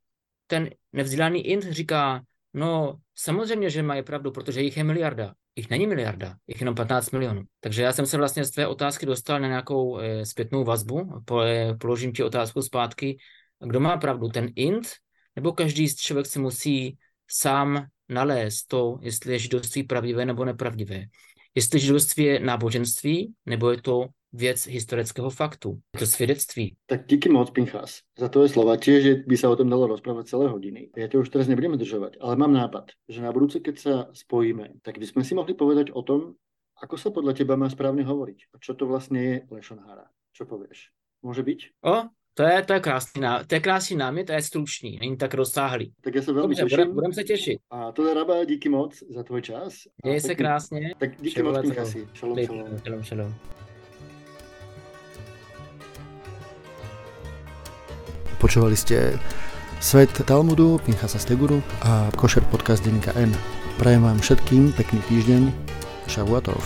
ten 0.47 0.71
nevzdělaný 0.92 1.47
int 1.47 1.62
říká, 1.62 2.23
no 2.55 2.95
samozřejmě, 3.14 3.71
že 3.71 3.83
mají 3.83 4.03
pravdu, 4.03 4.31
protože 4.31 4.61
jich 4.61 4.77
je 4.77 4.85
miliarda. 4.85 5.35
Jich 5.57 5.71
není 5.71 5.87
miliarda, 5.87 6.37
jich 6.47 6.61
jenom 6.61 6.75
15 6.75 7.11
milionů. 7.11 7.42
Takže 7.61 7.83
já 7.83 7.92
jsem 7.92 8.07
se 8.07 8.16
vlastně 8.16 8.45
z 8.45 8.51
tvé 8.51 8.66
otázky 8.66 9.07
dostal 9.07 9.40
na 9.40 9.49
nějakou 9.49 9.99
e, 9.99 10.27
zpětnou 10.27 10.64
vazbu, 10.64 11.23
po, 11.25 11.40
e, 11.40 11.75
položím 11.75 12.12
ti 12.12 12.23
otázku 12.23 12.62
zpátky, 12.62 13.18
kdo 13.61 13.81
má 13.81 13.97
pravdu, 13.97 14.29
ten 14.29 14.49
int 14.57 14.88
nebo 15.37 15.53
každý 15.53 15.97
člověk 15.97 16.27
si 16.27 16.38
musí 16.38 16.99
sám 17.29 17.87
nalézt 18.09 18.68
to, 18.68 18.99
jestli 19.03 19.33
je 19.33 19.38
židovství 19.38 19.83
pravdivé 19.83 20.27
nebo 20.27 20.45
nepravdivé. 20.45 21.05
Jestli 21.55 21.81
židovství 21.81 22.25
je 22.25 22.40
náboženství, 22.40 23.35
nebo 23.47 23.71
je 23.71 23.83
to 23.83 24.09
věc 24.33 24.66
historického 24.66 25.31
faktu. 25.31 25.79
Je 25.95 25.99
to 25.99 26.07
svědectví. 26.07 26.77
Tak 26.87 27.07
díky 27.07 27.29
moc, 27.29 27.51
Pinchas, 27.51 28.01
za 28.18 28.29
to 28.29 28.42
je 28.42 28.49
slova. 28.49 28.77
Tiež, 28.77 29.03
že 29.05 29.14
by 29.29 29.37
sa 29.37 29.53
o 29.53 29.57
tom 29.57 29.68
dalo 29.68 29.87
rozprávať 29.87 30.33
celé 30.33 30.49
hodiny. 30.49 30.88
Ja 30.97 31.09
to 31.12 31.21
už 31.21 31.29
teraz 31.29 31.53
nebudeme 31.53 31.77
držovať, 31.77 32.16
ale 32.16 32.40
mám 32.40 32.53
nápad, 32.53 32.97
že 33.09 33.21
na 33.21 33.29
budúce, 33.29 33.61
keď 33.61 33.77
sa 33.77 33.95
spojíme, 34.16 34.81
tak 34.81 34.97
by 34.97 35.05
sme 35.05 35.23
si 35.25 35.37
mohli 35.37 35.53
povedať 35.53 35.92
o 35.92 36.01
tom, 36.01 36.40
ako 36.81 36.97
sa 36.97 37.12
podľa 37.12 37.37
teba 37.37 37.61
má 37.61 37.68
správne 37.68 38.09
hovoriť. 38.09 38.57
A 38.57 38.59
čo 38.59 38.73
to 38.73 38.88
vlastne 38.88 39.21
je 39.21 39.35
lešonhára. 39.53 40.09
Čo 40.33 40.49
povieš? 40.49 40.88
Môže 41.21 41.45
byť? 41.45 41.61
O, 41.85 42.09
to 42.35 42.42
je, 42.42 42.62
to 42.62 42.73
je 42.73 42.81
krásný, 42.81 43.23
ná, 43.23 43.45
to 43.45 43.55
je 43.55 43.61
krásný 43.61 43.97
námět 43.97 44.27
to 44.27 44.33
je 44.33 44.42
stručný, 44.42 44.99
není 45.01 45.16
tak 45.16 45.35
rozsáhlý. 45.35 45.92
Tak 46.01 46.14
já 46.14 46.23
se 46.23 46.33
velmi 46.33 46.55
Dobře, 46.55 46.77
těším. 46.77 46.95
Budeme 46.95 47.14
se 47.14 47.25
těšit. 47.25 47.59
A 47.71 47.92
to 47.92 48.09
je 48.09 48.14
Raba, 48.14 48.45
díky 48.45 48.68
moc 48.68 49.03
za 49.14 49.23
tvůj 49.23 49.42
čas. 49.42 49.75
Měj 50.05 50.21
se 50.21 50.35
krásně. 50.35 50.95
Tak 50.99 51.11
díky 51.16 51.31
Šelové 51.31 51.59
moc, 51.59 51.66
Pinchasi. 51.66 52.09
Šalom, 52.12 52.38
šalom. 52.47 52.79
Šalom, 52.85 53.03
šalom. 53.03 53.35
Počúvali 58.42 58.75
ste 58.75 59.23
Svet 59.79 60.11
Talmudu, 60.27 60.83
Pinchasa 60.83 61.18
Steguru 61.18 61.62
a 61.87 62.11
Košer 62.18 62.42
podcast 62.51 62.83
denníka 62.83 63.14
N. 63.14 63.31
Prajem 63.79 64.03
vám 64.03 64.18
všetkým 64.18 64.75
pekný 64.75 64.99
týždeň. 65.07 65.55
Šavuatov. 66.11 66.59